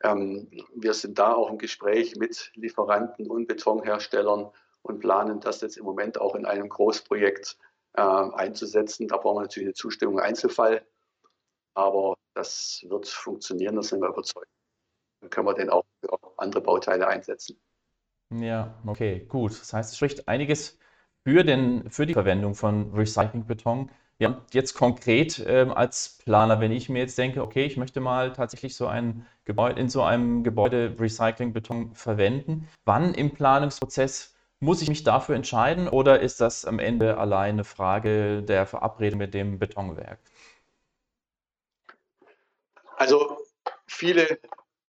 Ähm, 0.02 0.48
wir 0.74 0.94
sind 0.94 1.18
da 1.18 1.34
auch 1.34 1.50
im 1.50 1.58
Gespräch 1.58 2.16
mit 2.16 2.52
Lieferanten 2.54 3.28
und 3.28 3.48
Betonherstellern 3.48 4.50
und 4.82 5.00
planen 5.00 5.40
das 5.40 5.60
jetzt 5.60 5.76
im 5.76 5.84
Moment 5.84 6.20
auch 6.20 6.34
in 6.34 6.46
einem 6.46 6.68
Großprojekt 6.68 7.58
äh, 7.94 8.02
einzusetzen. 8.02 9.08
Da 9.08 9.16
brauchen 9.16 9.38
wir 9.38 9.42
natürlich 9.42 9.66
eine 9.68 9.74
Zustimmung 9.74 10.18
im 10.18 10.24
Einzelfall, 10.24 10.86
aber 11.74 12.16
das 12.34 12.84
wird 12.88 13.08
funktionieren, 13.08 13.76
da 13.76 13.82
sind 13.82 14.00
wir 14.00 14.08
überzeugt. 14.08 14.48
Dann 15.20 15.30
können 15.30 15.46
wir 15.46 15.54
den 15.54 15.70
auch 15.70 15.84
für 16.00 16.16
andere 16.36 16.62
Bauteile 16.62 17.08
einsetzen. 17.08 17.60
Ja, 18.30 18.80
okay, 18.86 19.24
gut. 19.26 19.52
Das 19.52 19.72
heißt, 19.72 19.92
es 19.92 19.96
spricht 19.96 20.28
einiges 20.28 20.78
für, 21.24 21.44
den, 21.44 21.90
für 21.90 22.06
die 22.06 22.12
Verwendung 22.12 22.54
von 22.54 22.92
Recyclingbeton. 22.94 23.90
Ja, 24.20 24.44
jetzt 24.52 24.74
konkret 24.74 25.44
ähm, 25.46 25.70
als 25.70 26.18
Planer, 26.24 26.60
wenn 26.60 26.72
ich 26.72 26.88
mir 26.88 26.98
jetzt 26.98 27.16
denke, 27.18 27.40
okay, 27.40 27.64
ich 27.66 27.76
möchte 27.76 28.00
mal 28.00 28.32
tatsächlich 28.32 28.74
so 28.74 28.88
ein 28.88 29.24
Gebäude 29.44 29.80
in 29.80 29.88
so 29.88 30.02
einem 30.02 30.42
Gebäude 30.42 30.96
Recyclingbeton 30.98 31.94
verwenden, 31.94 32.68
wann 32.84 33.14
im 33.14 33.32
Planungsprozess 33.32 34.34
muss 34.58 34.82
ich 34.82 34.88
mich 34.88 35.04
dafür 35.04 35.36
entscheiden 35.36 35.88
oder 35.88 36.18
ist 36.18 36.40
das 36.40 36.64
am 36.64 36.80
Ende 36.80 37.16
allein 37.16 37.54
eine 37.54 37.64
Frage 37.64 38.42
der 38.42 38.66
Verabredung 38.66 39.18
mit 39.18 39.34
dem 39.34 39.60
Betonwerk? 39.60 40.18
Also 42.96 43.38
viele 43.86 44.40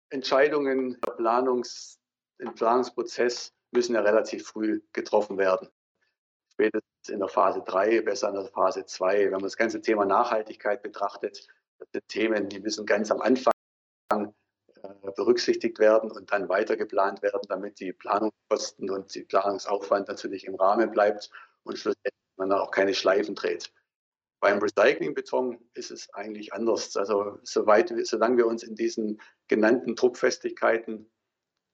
Entscheidungen 0.10 0.94
im, 0.94 1.02
Planungs-, 1.02 1.98
im 2.38 2.56
Planungsprozess 2.56 3.52
müssen 3.72 3.96
ja 3.96 4.02
relativ 4.02 4.48
früh 4.48 4.82
getroffen 4.94 5.38
werden. 5.38 5.68
Spätestens 6.58 7.10
in 7.10 7.20
der 7.20 7.28
Phase 7.28 7.62
3, 7.64 8.02
besser 8.02 8.30
in 8.30 8.34
der 8.34 8.46
Phase 8.46 8.84
2. 8.84 9.26
Wenn 9.26 9.32
man 9.32 9.44
das 9.44 9.58
ganze 9.58 9.80
Thema 9.80 10.06
Nachhaltigkeit 10.06 10.82
betrachtet, 10.82 11.48
das 11.78 11.88
sind 11.92 12.08
Themen, 12.08 12.50
die 12.50 12.60
müssen 12.60 12.88
ganz 12.88 13.12
am 13.12 13.22
Anfang 13.22 13.54
äh, 14.10 15.12
berücksichtigt 15.16 15.78
werden 15.78 16.10
und 16.10 16.32
dann 16.32 16.50
weiter 16.50 16.76
geplant 16.76 17.22
werden, 17.22 17.42
damit 17.48 17.80
die 17.80 17.94
Planungskosten 17.94 18.90
und 18.90 19.14
die 19.14 19.22
Planungsaufwand 19.22 20.08
natürlich 20.08 20.46
im 20.46 20.56
Rahmen 20.56 20.90
bleibt 20.90 21.30
und 21.62 21.78
schlussendlich 21.78 22.14
man 22.38 22.52
auch 22.52 22.72
keine 22.72 22.96
Schleifen 22.96 23.36
dreht. 23.36 23.72
Beim 24.40 24.58
Recyclingbeton 24.58 25.60
ist 25.76 25.92
es 25.92 26.12
eigentlich 26.16 26.54
anders. 26.54 26.98
Also 26.98 27.38
soweit, 27.44 27.94
solange 28.04 28.38
wir 28.38 28.48
uns 28.48 28.64
in 28.64 28.74
diesen 28.74 29.22
genannten 29.48 29.96
Druckfestigkeiten 29.96 31.08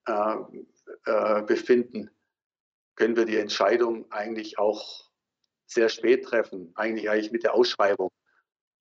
äh, 0.08 0.36
äh, 1.06 1.42
befinden, 1.44 2.10
können 2.96 3.16
wir 3.16 3.26
die 3.26 3.38
Entscheidung 3.38 4.12
eigentlich 4.12 4.60
auch 4.60 5.10
sehr 5.66 5.90
spät 5.90 6.26
treffen, 6.26 6.72
eigentlich, 6.76 7.10
eigentlich 7.10 7.32
mit 7.32 7.44
der 7.44 7.54
Ausschreibung, 7.54 8.12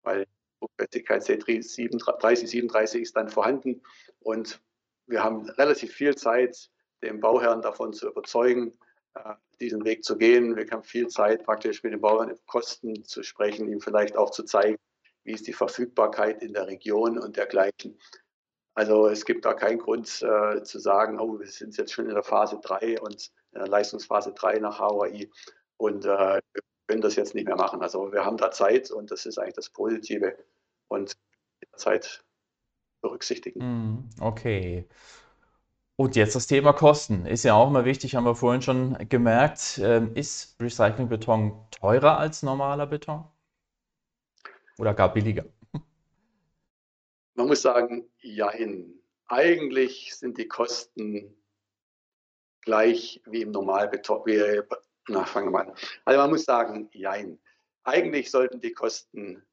weil 0.04 0.26
Druckfestigkeit 0.60 1.24
C30, 1.24 2.48
37 2.48 3.02
ist 3.02 3.16
dann 3.16 3.30
vorhanden 3.30 3.82
und 4.20 4.62
wir 5.08 5.24
haben 5.24 5.50
relativ 5.50 5.94
viel 5.94 6.16
Zeit, 6.16 6.70
den 7.02 7.20
Bauherrn 7.20 7.62
davon 7.62 7.94
zu 7.94 8.08
überzeugen, 8.10 8.78
äh, 9.16 9.34
diesen 9.60 9.84
Weg 9.86 10.04
zu 10.04 10.18
gehen. 10.18 10.56
Wir 10.56 10.68
haben 10.70 10.84
viel 10.84 11.08
Zeit, 11.08 11.44
praktisch 11.44 11.84
mit 11.84 11.94
den 11.94 12.02
Bauern 12.02 12.30
über 12.30 12.40
Kosten 12.46 13.04
zu 13.04 13.24
sprechen, 13.24 13.68
ihm 13.72 13.82
vielleicht 13.82 14.16
auch 14.16 14.30
zu 14.30 14.44
zeigen, 14.44 14.78
wie 15.24 15.34
ist 15.34 15.48
die 15.48 15.54
Verfügbarkeit 15.54 16.42
in 16.42 16.54
der 16.54 16.68
Region 16.68 17.18
und 17.18 17.38
dergleichen. 17.38 18.00
Also 18.74 19.08
es 19.08 19.26
gibt 19.26 19.46
da 19.46 19.54
keinen 19.54 19.80
Grund 19.80 20.22
äh, 20.22 20.64
zu 20.64 20.80
sagen, 20.80 21.20
oh, 21.20 21.40
wir 21.40 21.48
sind 21.48 21.76
jetzt 21.78 21.92
schon 21.92 22.08
in 22.08 22.14
der 22.14 22.24
Phase 22.24 22.60
3 22.62 23.02
und 23.02 23.32
in 23.52 23.60
der 23.60 23.68
Leistungsphase 23.68 24.34
3 24.34 24.60
nach 24.60 24.80
Hawaii 24.80 25.30
und 25.78 26.06
äh, 26.06 26.42
wir 26.54 26.62
können 26.88 27.02
das 27.02 27.16
jetzt 27.16 27.36
nicht 27.36 27.46
mehr 27.46 27.56
machen. 27.56 27.82
Also 27.82 28.12
wir 28.12 28.26
haben 28.26 28.38
da 28.38 28.52
Zeit 28.52 28.92
und 28.92 29.12
das 29.12 29.26
ist 29.26 29.38
eigentlich 29.38 29.56
das 29.56 29.70
Positive 29.70 30.36
und 30.88 31.16
Zeit 31.76 32.24
berücksichtigen. 33.02 33.62
Hm, 33.62 34.10
okay. 34.20 34.88
Und 35.96 36.16
jetzt 36.16 36.36
das 36.36 36.48
Thema 36.48 36.74
Kosten. 36.74 37.26
Ist 37.26 37.44
ja 37.44 37.56
auch 37.56 37.68
immer 37.68 37.86
wichtig, 37.86 38.16
haben 38.16 38.24
wir 38.24 38.36
vorhin 38.36 38.62
schon 38.62 38.98
gemerkt. 39.10 39.80
Ähm, 39.84 40.16
ist 40.16 40.56
Recyclingbeton 40.60 41.68
teurer 41.72 42.18
als 42.18 42.42
normaler 42.42 42.88
Beton? 42.88 43.26
Oder 44.78 44.94
gar 44.94 45.14
billiger? 45.14 45.46
Man 47.36 47.48
muss 47.48 47.62
sagen, 47.62 48.10
jein. 48.20 48.94
Eigentlich 49.28 50.16
sind 50.16 50.38
die 50.38 50.48
Kosten 50.48 51.36
gleich 52.70 53.20
wie 53.26 53.42
im 53.42 53.50
Normalbeton. 53.50 54.22
Wie, 54.26 54.62
na, 55.08 55.26
fangen 55.26 55.48
wir 55.48 55.52
mal 55.52 55.68
an. 55.70 55.74
Also 56.06 56.20
man 56.20 56.30
muss 56.30 56.46
sagen, 56.46 56.88
jein. 56.94 57.40
Eigentlich 57.84 58.30
sollten 58.30 58.62
die 58.62 58.74
Kosten 58.74 59.44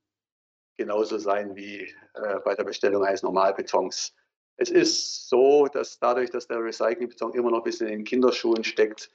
genauso 0.76 1.16
sein 1.16 1.56
wie 1.56 1.94
äh, 2.12 2.40
bei 2.44 2.54
der 2.54 2.64
Bestellung 2.64 3.04
eines 3.04 3.22
Normalbetons. 3.22 4.14
Es 4.58 4.70
ist 4.70 5.30
so, 5.30 5.66
dass 5.66 5.98
dadurch, 5.98 6.28
dass 6.28 6.46
der 6.46 6.62
Recyclingbeton 6.62 7.32
immer 7.32 7.50
noch 7.50 7.60
ein 7.60 7.64
bisschen 7.64 7.88
in 7.88 8.00
den 8.00 8.04
Kinderschuhen 8.04 8.64
steckt, 8.64 9.10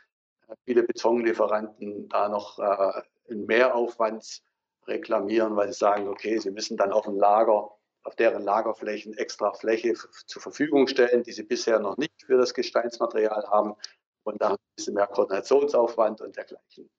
äh, 0.48 0.56
viele 0.66 0.82
Betonlieferanten 0.82 2.10
da 2.10 2.28
noch 2.28 2.58
äh, 2.58 3.04
einen 3.30 3.46
Mehraufwand 3.46 4.42
reklamieren, 4.88 5.56
weil 5.56 5.68
sie 5.68 5.78
sagen, 5.78 6.08
okay, 6.08 6.40
sie 6.40 6.50
müssen 6.50 6.76
dann 6.76 6.92
auf 6.92 7.06
dem 7.06 7.18
Lager, 7.18 7.70
auf 8.04 8.16
deren 8.16 8.44
Lagerflächen 8.44 9.18
extra 9.18 9.54
Fläche 9.54 9.94
zur 10.26 10.42
Verfügung 10.42 10.88
stellen, 10.88 11.24
die 11.24 11.32
sie 11.32 11.44
bisher 11.44 11.80
noch 11.80 11.98
nicht 11.98 12.24
für 12.26 12.38
das 12.38 12.54
Gesteinsmaterial 12.54 13.48
haben. 13.48 13.76
Und 14.24 14.42
da 14.42 14.50
haben 14.50 14.56
ein 14.56 14.76
bisschen 14.76 14.94
mehr 14.96 15.08
Koordinationsaufwand 15.08 16.22
und 16.22 16.36
dergleichen. 16.36 16.90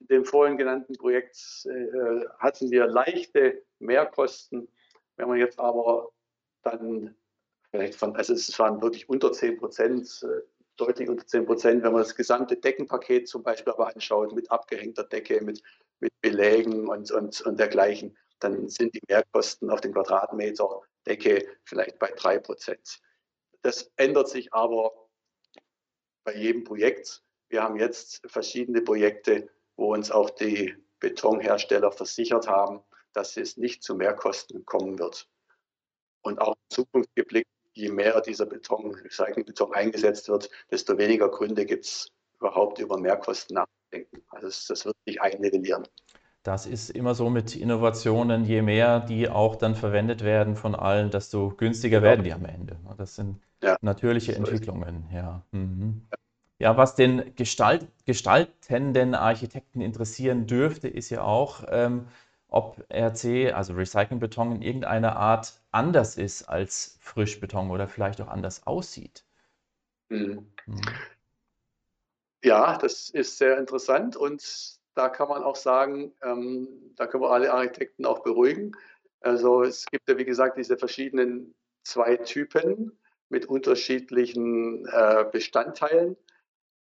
In 0.00 0.06
dem 0.08 0.24
vorhin 0.24 0.56
genannten 0.56 0.94
Projekt 0.94 1.36
äh, 1.66 2.26
hatten 2.38 2.70
wir 2.70 2.86
leichte 2.86 3.62
Mehrkosten. 3.78 4.68
Wenn 5.16 5.28
man 5.28 5.38
jetzt 5.38 5.58
aber 5.58 6.10
dann 6.62 7.16
vielleicht 7.70 7.98
von, 7.98 8.16
also 8.16 8.34
es 8.34 8.58
waren 8.58 8.82
wirklich 8.82 9.08
unter 9.08 9.32
10 9.32 9.58
Prozent, 9.58 10.22
äh, 10.22 10.42
deutlich 10.76 11.08
unter 11.08 11.26
10 11.26 11.46
Prozent, 11.46 11.82
wenn 11.82 11.92
man 11.92 12.02
das 12.02 12.14
gesamte 12.14 12.56
Deckenpaket 12.56 13.28
zum 13.28 13.42
Beispiel 13.42 13.72
aber 13.72 13.94
anschaut, 13.94 14.34
mit 14.34 14.50
abgehängter 14.50 15.04
Decke, 15.04 15.40
mit, 15.42 15.62
mit 16.00 16.12
Belägen 16.20 16.88
und, 16.88 17.10
und, 17.10 17.40
und 17.40 17.58
dergleichen, 17.58 18.16
dann 18.40 18.68
sind 18.68 18.94
die 18.94 19.02
Mehrkosten 19.08 19.70
auf 19.70 19.80
den 19.80 19.92
Quadratmeter 19.92 20.82
Decke 21.06 21.46
vielleicht 21.64 21.98
bei 21.98 22.10
3 22.10 22.38
Prozent. 22.38 23.00
Das 23.62 23.90
ändert 23.96 24.28
sich 24.28 24.52
aber 24.52 24.92
bei 26.24 26.34
jedem 26.34 26.64
Projekt. 26.64 27.22
Wir 27.48 27.62
haben 27.62 27.76
jetzt 27.76 28.22
verschiedene 28.26 28.82
Projekte, 28.82 29.48
wo 29.76 29.94
uns 29.94 30.10
auch 30.10 30.30
die 30.30 30.74
Betonhersteller 31.00 31.92
versichert 31.92 32.48
haben, 32.48 32.82
dass 33.12 33.36
es 33.36 33.56
nicht 33.56 33.82
zu 33.82 33.94
Mehrkosten 33.94 34.64
kommen 34.64 34.98
wird. 34.98 35.28
Und 36.22 36.40
auch 36.40 36.54
in 36.54 36.74
Zukunft 36.74 37.14
geblickt, 37.14 37.50
je 37.74 37.90
mehr 37.90 38.20
dieser 38.20 38.46
Beton, 38.46 38.94
Recyclingbeton 38.94 39.72
eingesetzt 39.74 40.28
wird, 40.28 40.50
desto 40.70 40.98
weniger 40.98 41.28
Gründe 41.28 41.64
gibt 41.64 41.84
es 41.84 42.12
überhaupt 42.38 42.78
über 42.78 42.98
Mehrkosten 42.98 43.54
nachzudenken. 43.54 44.24
Also 44.30 44.48
das 44.72 44.84
wird 44.84 44.96
sich 45.06 45.20
einnivellieren. 45.20 45.86
Das 46.46 46.64
ist 46.64 46.90
immer 46.90 47.16
so 47.16 47.28
mit 47.28 47.56
Innovationen, 47.56 48.44
je 48.44 48.62
mehr 48.62 49.00
die 49.00 49.28
auch 49.28 49.56
dann 49.56 49.74
verwendet 49.74 50.22
werden 50.22 50.54
von 50.54 50.76
allen, 50.76 51.10
desto 51.10 51.50
günstiger 51.50 52.02
werden 52.02 52.22
die 52.22 52.32
am 52.32 52.44
Ende. 52.44 52.76
Das 52.96 53.16
sind 53.16 53.40
ja, 53.60 53.76
natürliche 53.80 54.32
so 54.32 54.38
Entwicklungen, 54.38 55.08
ja. 55.12 55.42
Mhm. 55.50 56.06
Ja, 56.60 56.76
was 56.76 56.94
den 56.94 57.34
Gestalt, 57.34 57.88
gestaltenden 58.06 59.16
Architekten 59.16 59.80
interessieren 59.80 60.46
dürfte, 60.46 60.86
ist 60.86 61.10
ja 61.10 61.22
auch, 61.22 61.64
ähm, 61.68 62.06
ob 62.48 62.80
RC, 62.90 63.52
also 63.52 63.74
Recyclingbeton, 63.74 64.52
in 64.54 64.62
irgendeiner 64.62 65.16
Art 65.16 65.60
anders 65.72 66.16
ist 66.16 66.44
als 66.44 66.96
Frischbeton 67.00 67.72
oder 67.72 67.88
vielleicht 67.88 68.20
auch 68.20 68.28
anders 68.28 68.68
aussieht. 68.68 69.24
Mhm. 70.10 70.46
Mhm. 70.66 70.80
Ja, 72.42 72.78
das 72.78 73.10
ist 73.10 73.36
sehr 73.38 73.58
interessant 73.58 74.16
und 74.16 74.78
da 74.96 75.08
kann 75.10 75.28
man 75.28 75.44
auch 75.44 75.56
sagen, 75.56 76.14
ähm, 76.22 76.94
da 76.96 77.06
können 77.06 77.22
wir 77.22 77.30
alle 77.30 77.52
Architekten 77.52 78.06
auch 78.06 78.22
beruhigen. 78.22 78.72
Also 79.20 79.62
es 79.62 79.84
gibt 79.86 80.08
ja, 80.08 80.16
wie 80.16 80.24
gesagt, 80.24 80.56
diese 80.56 80.78
verschiedenen 80.78 81.54
zwei 81.84 82.16
Typen 82.16 82.98
mit 83.28 83.44
unterschiedlichen 83.46 84.86
äh, 84.86 85.26
Bestandteilen. 85.30 86.16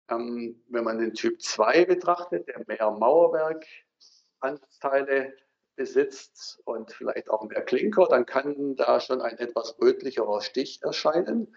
Ähm, 0.09 0.61
wenn 0.67 0.83
man 0.83 0.97
den 0.99 1.13
Typ 1.13 1.41
2 1.41 1.85
betrachtet, 1.85 2.49
der 2.49 2.65
mehr 2.67 2.91
Mauerwerkanteile 2.91 5.33
besitzt 5.77 6.59
und 6.65 6.91
vielleicht 6.91 7.29
auch 7.29 7.45
mehr 7.45 7.63
Klinker, 7.63 8.07
dann 8.09 8.25
kann 8.25 8.75
da 8.75 8.99
schon 8.99 9.21
ein 9.21 9.37
etwas 9.37 9.79
rötlicherer 9.79 10.41
Stich 10.41 10.81
erscheinen. 10.83 11.55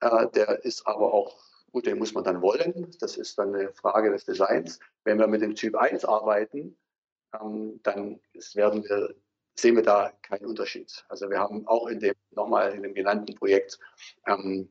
Äh, 0.00 0.28
der 0.28 0.64
ist 0.64 0.86
aber 0.86 1.14
auch 1.14 1.51
gut, 1.72 1.86
den 1.86 1.98
muss 1.98 2.14
man 2.14 2.24
dann 2.24 2.42
wollen. 2.42 2.94
Das 3.00 3.16
ist 3.16 3.38
dann 3.38 3.54
eine 3.54 3.72
Frage 3.72 4.10
des 4.10 4.24
Designs. 4.24 4.78
Wenn 5.04 5.18
wir 5.18 5.26
mit 5.26 5.42
dem 5.42 5.54
Typ 5.54 5.74
1 5.74 6.04
arbeiten, 6.04 6.76
ähm, 7.40 7.80
dann 7.82 8.20
werden 8.54 8.84
wir, 8.84 9.14
sehen 9.54 9.76
wir 9.76 9.82
da 9.82 10.12
keinen 10.22 10.46
Unterschied. 10.46 11.04
Also 11.08 11.30
wir 11.30 11.38
haben 11.38 11.66
auch 11.66 11.86
in 11.86 12.00
dem, 12.00 12.14
nochmal 12.30 12.74
in 12.74 12.82
dem 12.82 12.94
genannten 12.94 13.34
Projekt 13.34 13.78
ähm, 14.26 14.68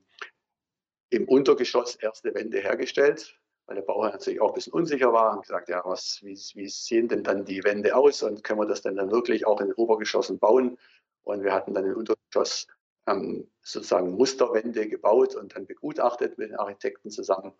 im 1.09 1.27
Untergeschoss 1.27 1.95
erste 1.95 2.33
Wände 2.33 2.59
hergestellt, 2.59 3.37
weil 3.65 3.75
der 3.75 3.83
Bauherr 3.83 4.11
natürlich 4.11 4.39
auch 4.39 4.49
ein 4.49 4.55
bisschen 4.55 4.73
unsicher 4.73 5.11
war 5.11 5.33
und 5.33 5.41
gesagt, 5.41 5.69
ja, 5.69 5.81
was, 5.83 6.19
wie, 6.23 6.39
wie 6.55 6.69
sehen 6.69 7.07
denn 7.07 7.23
dann 7.23 7.45
die 7.45 7.63
Wände 7.63 7.95
aus 7.95 8.23
und 8.23 8.43
können 8.43 8.59
wir 8.59 8.67
das 8.67 8.81
denn 8.81 8.95
dann 8.95 9.11
wirklich 9.11 9.45
auch 9.45 9.59
in 9.59 9.67
den 9.67 9.75
Obergeschossen 9.75 10.39
bauen? 10.39 10.77
Und 11.23 11.43
wir 11.43 11.53
hatten 11.53 11.73
dann 11.73 11.85
im 11.85 11.97
Untergeschoss 11.97 12.67
ähm, 13.07 13.49
sozusagen 13.63 14.11
Musterwände 14.11 14.87
gebaut 14.87 15.35
und 15.35 15.55
dann 15.55 15.65
begutachtet 15.65 16.37
mit 16.37 16.49
den 16.49 16.57
Architekten 16.57 17.09
zusammen. 17.09 17.53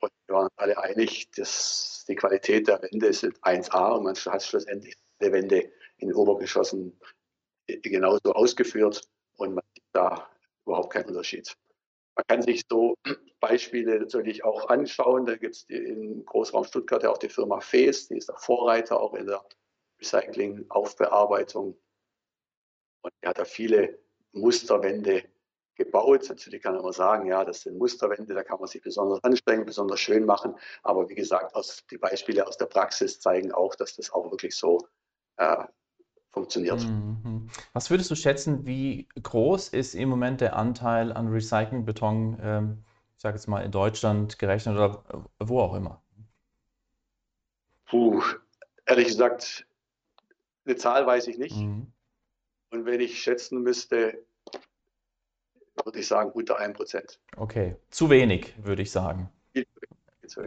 Und 0.00 0.10
wir 0.26 0.36
waren 0.36 0.48
alle 0.56 0.78
einig, 0.78 1.30
dass 1.32 2.04
die 2.08 2.16
Qualität 2.16 2.68
der 2.68 2.82
Wände 2.82 3.12
sind 3.12 3.38
1A 3.40 3.96
und 3.96 4.04
man 4.04 4.14
hat 4.14 4.42
schlussendlich 4.42 4.94
die 5.20 5.32
Wände 5.32 5.72
in 5.98 6.08
den 6.08 6.14
Obergeschossen 6.14 6.98
genauso 7.66 8.32
ausgeführt 8.32 9.02
und 9.36 9.54
man 9.54 9.64
sieht 9.74 9.84
da 9.92 10.28
überhaupt 10.66 10.92
keinen 10.92 11.08
Unterschied. 11.08 11.56
Man 12.16 12.24
kann 12.28 12.42
sich 12.42 12.62
so 12.68 12.94
Beispiele 13.40 14.00
natürlich 14.00 14.44
auch 14.44 14.68
anschauen. 14.68 15.26
Da 15.26 15.36
gibt 15.36 15.56
es 15.56 15.64
im 15.68 16.24
Großraum 16.24 16.64
Stuttgart 16.64 17.02
ja 17.02 17.10
auch 17.10 17.18
die 17.18 17.28
Firma 17.28 17.60
FES, 17.60 18.08
die 18.08 18.18
ist 18.18 18.28
der 18.28 18.36
Vorreiter 18.36 19.00
auch 19.00 19.14
in 19.14 19.26
der 19.26 19.44
Recycling-Aufbearbeitung. 20.00 21.76
Und 23.02 23.12
die 23.22 23.28
hat 23.28 23.38
da 23.38 23.44
viele 23.44 23.98
Musterwände 24.34 25.24
gebaut. 25.76 26.28
Natürlich 26.28 26.62
kann 26.62 26.74
man 26.74 26.82
immer 26.82 26.92
sagen, 26.92 27.26
ja, 27.26 27.44
das 27.44 27.62
sind 27.62 27.78
Musterwände, 27.78 28.34
da 28.34 28.42
kann 28.42 28.58
man 28.58 28.68
sich 28.68 28.82
besonders 28.82 29.22
anstrengen, 29.24 29.64
besonders 29.64 30.00
schön 30.00 30.24
machen. 30.24 30.54
Aber 30.82 31.08
wie 31.08 31.14
gesagt, 31.14 31.54
aus, 31.54 31.84
die 31.90 31.98
Beispiele 31.98 32.46
aus 32.46 32.56
der 32.56 32.66
Praxis 32.66 33.20
zeigen 33.20 33.52
auch, 33.52 33.74
dass 33.74 33.96
das 33.96 34.10
auch 34.10 34.30
wirklich 34.30 34.54
so 34.54 34.86
äh, 35.36 35.64
funktioniert. 36.30 36.82
Mhm. 36.82 37.48
Was 37.72 37.90
würdest 37.90 38.10
du 38.10 38.14
schätzen, 38.14 38.66
wie 38.66 39.08
groß 39.22 39.68
ist 39.68 39.94
im 39.94 40.08
Moment 40.08 40.40
der 40.40 40.56
Anteil 40.56 41.12
an 41.12 41.28
Recyclingbeton, 41.28 42.38
ähm, 42.42 42.84
ich 43.16 43.22
sage 43.22 43.36
jetzt 43.36 43.46
mal 43.46 43.62
in 43.62 43.70
Deutschland 43.70 44.38
gerechnet 44.38 44.76
oder 44.76 45.02
wo 45.38 45.60
auch 45.60 45.74
immer? 45.74 46.02
Puh, 47.86 48.22
ehrlich 48.86 49.06
gesagt, 49.06 49.66
eine 50.66 50.76
Zahl 50.76 51.06
weiß 51.06 51.28
ich 51.28 51.38
nicht. 51.38 51.56
Mhm. 51.56 51.93
Und 52.74 52.86
wenn 52.86 53.00
ich 53.00 53.22
schätzen 53.22 53.62
müsste, 53.62 54.18
würde 55.84 56.00
ich 56.00 56.08
sagen, 56.08 56.32
unter 56.32 56.58
1%. 56.58 57.18
Okay, 57.36 57.76
zu 57.90 58.10
wenig, 58.10 58.52
würde 58.58 58.82
ich 58.82 58.90
sagen. 58.90 59.30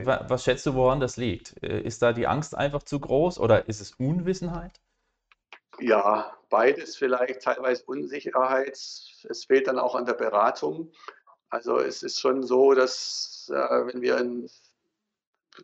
Was 0.04 0.44
schätzt 0.44 0.66
du, 0.66 0.74
woran 0.74 1.00
das 1.00 1.16
liegt? 1.16 1.56
Äh, 1.63 1.80
ist 1.80 2.02
da 2.02 2.12
die 2.12 2.28
Angst 2.28 2.54
einfach 2.54 2.84
zu 2.84 3.00
groß 3.00 3.40
oder 3.40 3.70
ist 3.70 3.80
es 3.80 3.94
Unwissenheit? 3.94 4.82
Ja, 5.80 6.36
beides 6.50 6.98
vielleicht, 6.98 7.44
teilweise 7.44 7.86
Unsicherheit. 7.86 8.72
Es 8.74 9.46
fehlt 9.48 9.68
dann 9.68 9.80
auch 9.80 9.96
an 9.96 10.06
der 10.06 10.16
Beratung. 10.16 10.92
Also 11.50 11.80
es 11.80 12.04
ist 12.04 12.20
schon 12.20 12.44
so, 12.44 12.74
dass 12.74 13.50
äh, 13.54 13.86
wenn 13.86 14.02
wir 14.02 14.50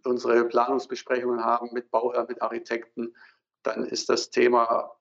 unsere 0.06 0.45
Planungsbesprechungen 0.45 1.43
haben 1.43 1.73
mit 1.73 1.91
Bauherren, 1.91 2.28
mit 2.30 2.41
Architekten, 2.41 3.13
dann 3.63 3.86
ist 3.86 4.08
das 4.08 4.30
Thema 4.30 4.95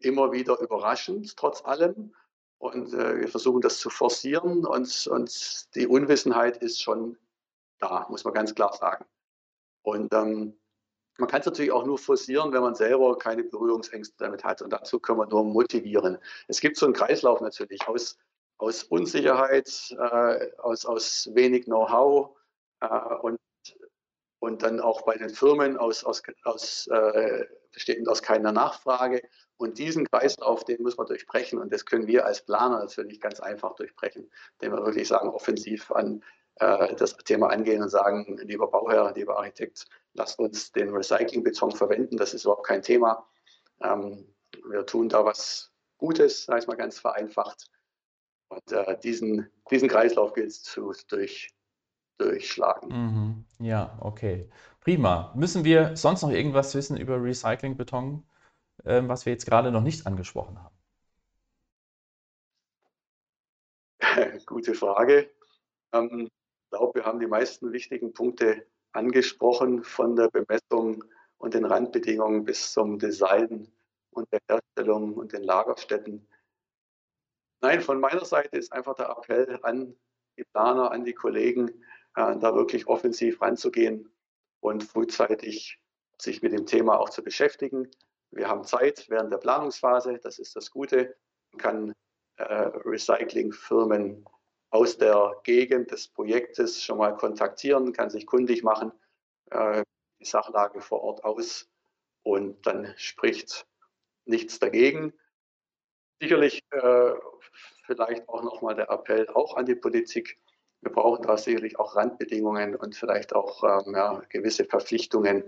immer 0.00 0.32
wieder 0.32 0.58
überraschend, 0.60 1.36
trotz 1.36 1.64
allem. 1.64 2.14
Und 2.58 2.92
äh, 2.92 3.20
wir 3.20 3.28
versuchen 3.28 3.60
das 3.60 3.78
zu 3.78 3.88
forcieren 3.90 4.66
und, 4.66 5.06
und 5.06 5.74
die 5.74 5.86
Unwissenheit 5.86 6.56
ist 6.56 6.82
schon 6.82 7.16
da, 7.78 8.06
muss 8.08 8.24
man 8.24 8.34
ganz 8.34 8.54
klar 8.54 8.72
sagen. 8.72 9.04
Und 9.82 10.12
ähm, 10.12 10.58
man 11.18 11.28
kann 11.28 11.40
es 11.40 11.46
natürlich 11.46 11.72
auch 11.72 11.84
nur 11.84 11.98
forcieren, 11.98 12.52
wenn 12.52 12.62
man 12.62 12.74
selber 12.74 13.16
keine 13.18 13.42
Berührungsängste 13.44 14.16
damit 14.18 14.44
hat. 14.44 14.62
Und 14.62 14.72
dazu 14.72 15.00
können 15.00 15.18
wir 15.18 15.26
nur 15.26 15.44
motivieren. 15.44 16.18
Es 16.46 16.60
gibt 16.60 16.76
so 16.76 16.86
einen 16.86 16.94
Kreislauf 16.94 17.40
natürlich 17.40 17.86
aus, 17.88 18.18
aus 18.58 18.84
Unsicherheit, 18.84 19.68
äh, 19.98 20.52
aus, 20.58 20.86
aus 20.86 21.28
wenig 21.34 21.64
Know-how 21.64 22.36
äh, 22.80 23.14
und, 23.22 23.38
und 24.40 24.62
dann 24.62 24.80
auch 24.80 25.02
bei 25.02 25.16
den 25.16 25.30
Firmen 25.30 25.76
aus, 25.76 26.04
aus, 26.04 26.22
aus 26.44 26.86
äh, 26.88 27.44
bestehend 27.72 28.08
aus 28.08 28.22
keiner 28.22 28.52
Nachfrage. 28.52 29.22
Und 29.56 29.78
diesen 29.78 30.06
Kreislauf, 30.06 30.64
den 30.64 30.82
muss 30.82 30.96
man 30.96 31.06
durchbrechen. 31.06 31.58
Und 31.58 31.72
das 31.72 31.84
können 31.84 32.06
wir 32.06 32.24
als 32.24 32.44
Planer 32.44 32.78
natürlich 32.78 33.20
ganz 33.20 33.40
einfach 33.40 33.74
durchbrechen, 33.74 34.30
indem 34.60 34.76
wir 34.76 34.84
wirklich 34.84 35.08
sagen, 35.08 35.28
offensiv 35.28 35.90
an 35.90 36.22
äh, 36.56 36.94
das 36.94 37.16
Thema 37.18 37.48
angehen 37.48 37.82
und 37.82 37.88
sagen, 37.88 38.38
lieber 38.42 38.68
Bauherr, 38.68 39.12
lieber 39.14 39.38
Architekt, 39.38 39.86
lasst 40.14 40.38
uns 40.38 40.72
den 40.72 40.94
Recyclingbeton 40.94 41.72
verwenden, 41.72 42.16
das 42.16 42.34
ist 42.34 42.44
überhaupt 42.44 42.66
kein 42.66 42.82
Thema. 42.82 43.28
Ähm, 43.82 44.34
wir 44.68 44.86
tun 44.86 45.08
da 45.08 45.24
was 45.24 45.72
Gutes, 45.98 46.44
sage 46.44 46.60
ich 46.60 46.66
mal 46.66 46.76
ganz 46.76 46.98
vereinfacht. 46.98 47.66
Und 48.48 48.72
äh, 48.72 48.98
diesen, 49.00 49.50
diesen 49.70 49.88
Kreislauf 49.88 50.32
gilt 50.32 50.48
es 50.48 50.62
zu 50.62 50.92
durch, 51.08 51.50
durchschlagen. 52.18 52.88
Mhm. 52.90 53.44
Ja, 53.64 53.96
okay. 54.00 54.48
Prima. 54.80 55.32
Müssen 55.36 55.64
wir 55.64 55.96
sonst 55.96 56.22
noch 56.22 56.30
irgendwas 56.30 56.74
wissen 56.74 56.96
über 56.96 57.22
Recyclingbeton, 57.22 58.24
äh, 58.84 59.02
was 59.04 59.26
wir 59.26 59.32
jetzt 59.32 59.46
gerade 59.46 59.70
noch 59.70 59.82
nicht 59.82 60.06
angesprochen 60.06 60.58
haben? 60.62 60.76
Gute 64.46 64.74
Frage. 64.74 65.30
Ähm, 65.92 66.28
ich 66.28 66.70
glaube, 66.70 67.00
wir 67.00 67.04
haben 67.04 67.20
die 67.20 67.26
meisten 67.26 67.72
wichtigen 67.72 68.12
Punkte 68.12 68.66
angesprochen, 68.92 69.84
von 69.84 70.16
der 70.16 70.28
Bemessung 70.28 71.04
und 71.38 71.54
den 71.54 71.64
Randbedingungen 71.64 72.44
bis 72.44 72.72
zum 72.72 72.98
Design 72.98 73.70
und 74.10 74.28
der 74.32 74.40
Herstellung 74.48 75.14
und 75.14 75.32
den 75.32 75.42
Lagerstätten. 75.44 76.26
Nein, 77.60 77.80
von 77.80 78.00
meiner 78.00 78.24
Seite 78.24 78.56
ist 78.56 78.72
einfach 78.72 78.94
der 78.94 79.10
Appell 79.10 79.58
an 79.62 79.94
die 80.36 80.44
Planer, 80.52 80.92
an 80.92 81.04
die 81.04 81.14
Kollegen, 81.14 81.84
da 82.18 82.54
wirklich 82.54 82.86
offensiv 82.88 83.40
ranzugehen 83.40 84.10
und 84.60 84.82
frühzeitig 84.82 85.80
sich 86.20 86.42
mit 86.42 86.52
dem 86.52 86.66
Thema 86.66 86.98
auch 86.98 87.10
zu 87.10 87.22
beschäftigen. 87.22 87.90
Wir 88.30 88.48
haben 88.48 88.64
Zeit 88.64 89.08
während 89.08 89.32
der 89.32 89.38
Planungsphase, 89.38 90.18
das 90.18 90.38
ist 90.38 90.56
das 90.56 90.70
Gute. 90.70 91.16
Man 91.52 91.58
kann 91.58 91.94
äh, 92.36 92.44
Recyclingfirmen 92.84 94.24
aus 94.70 94.98
der 94.98 95.40
Gegend 95.44 95.90
des 95.92 96.08
Projektes 96.08 96.82
schon 96.82 96.98
mal 96.98 97.16
kontaktieren, 97.16 97.92
kann 97.92 98.10
sich 98.10 98.26
kundig 98.26 98.62
machen, 98.62 98.92
äh, 99.50 99.82
die 100.20 100.26
Sachlage 100.26 100.80
vor 100.80 101.02
Ort 101.02 101.24
aus 101.24 101.70
und 102.22 102.66
dann 102.66 102.92
spricht 102.96 103.66
nichts 104.24 104.58
dagegen. 104.58 105.14
Sicherlich 106.20 106.60
äh, 106.70 107.12
vielleicht 107.86 108.28
auch 108.28 108.42
nochmal 108.42 108.74
der 108.74 108.90
Appell 108.90 109.28
auch 109.28 109.56
an 109.56 109.66
die 109.66 109.76
Politik. 109.76 110.38
Wir 110.80 110.92
brauchen 110.92 111.22
da 111.22 111.36
sicherlich 111.36 111.78
auch 111.78 111.96
Randbedingungen 111.96 112.76
und 112.76 112.94
vielleicht 112.94 113.34
auch 113.34 113.62
ähm, 113.64 113.94
ja, 113.94 114.22
gewisse 114.28 114.64
Verpflichtungen, 114.64 115.44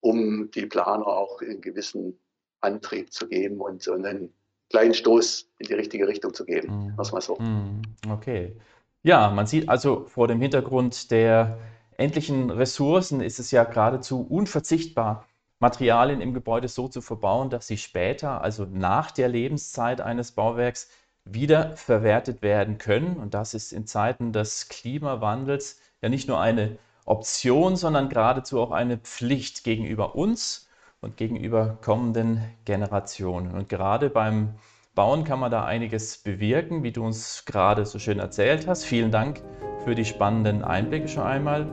um 0.00 0.50
die 0.50 0.66
Planer 0.66 1.06
auch 1.06 1.40
einen 1.40 1.60
gewissen 1.60 2.18
Antrieb 2.60 3.12
zu 3.12 3.28
geben 3.28 3.60
und 3.60 3.82
so 3.82 3.92
einen 3.92 4.32
kleinen 4.70 4.94
Stoß 4.94 5.48
in 5.58 5.66
die 5.68 5.74
richtige 5.74 6.06
Richtung 6.06 6.34
zu 6.34 6.44
geben. 6.44 6.88
Mhm. 6.88 6.96
Mal 6.96 7.20
so. 7.20 7.38
Mhm. 7.38 7.82
Okay. 8.10 8.56
Ja, 9.02 9.30
man 9.30 9.46
sieht 9.46 9.68
also 9.68 10.04
vor 10.04 10.28
dem 10.28 10.40
Hintergrund 10.40 11.10
der 11.10 11.58
endlichen 11.96 12.50
Ressourcen 12.50 13.20
ist 13.20 13.38
es 13.38 13.50
ja 13.50 13.64
geradezu 13.64 14.20
unverzichtbar, 14.20 15.26
Materialien 15.60 16.20
im 16.20 16.34
Gebäude 16.34 16.68
so 16.68 16.88
zu 16.88 17.00
verbauen, 17.00 17.50
dass 17.50 17.66
sie 17.66 17.78
später, 17.78 18.40
also 18.40 18.64
nach 18.64 19.10
der 19.10 19.28
Lebenszeit 19.28 20.00
eines 20.00 20.32
Bauwerks, 20.32 20.88
wieder 21.32 21.76
verwertet 21.76 22.42
werden 22.42 22.78
können. 22.78 23.16
Und 23.16 23.34
das 23.34 23.54
ist 23.54 23.72
in 23.72 23.86
Zeiten 23.86 24.32
des 24.32 24.68
Klimawandels 24.68 25.80
ja 26.00 26.08
nicht 26.08 26.28
nur 26.28 26.40
eine 26.40 26.78
Option, 27.04 27.76
sondern 27.76 28.08
geradezu 28.08 28.60
auch 28.60 28.70
eine 28.70 28.98
Pflicht 28.98 29.64
gegenüber 29.64 30.14
uns 30.14 30.68
und 31.00 31.16
gegenüber 31.16 31.78
kommenden 31.82 32.42
Generationen. 32.64 33.54
Und 33.54 33.68
gerade 33.68 34.10
beim 34.10 34.54
Bauen 34.94 35.24
kann 35.24 35.38
man 35.38 35.50
da 35.50 35.64
einiges 35.64 36.18
bewirken, 36.18 36.82
wie 36.82 36.92
du 36.92 37.04
uns 37.04 37.44
gerade 37.44 37.86
so 37.86 37.98
schön 37.98 38.18
erzählt 38.18 38.66
hast. 38.66 38.84
Vielen 38.84 39.10
Dank 39.10 39.42
für 39.84 39.94
die 39.94 40.04
spannenden 40.04 40.64
Einblicke 40.64 41.08
schon 41.08 41.22
einmal. 41.22 41.66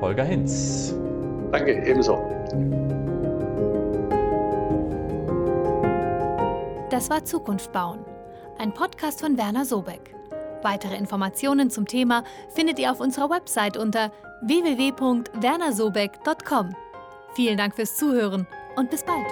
Holger 0.00 0.24
Hinz. 0.24 0.94
Danke, 1.52 1.72
ebenso. 1.86 2.18
Das 6.90 7.10
war 7.10 7.24
Zukunft 7.24 7.72
bauen. 7.72 8.04
Ein 8.58 8.72
Podcast 8.72 9.20
von 9.20 9.36
Werner 9.36 9.64
Sobeck. 9.64 10.14
Weitere 10.62 10.96
Informationen 10.96 11.70
zum 11.70 11.86
Thema 11.86 12.24
findet 12.54 12.78
ihr 12.78 12.90
auf 12.90 13.00
unserer 13.00 13.28
Website 13.30 13.76
unter 13.76 14.10
www.wernersobeck.com. 14.42 16.74
Vielen 17.34 17.58
Dank 17.58 17.74
fürs 17.74 17.96
Zuhören 17.96 18.46
und 18.76 18.90
bis 18.90 19.04
bald. 19.04 19.26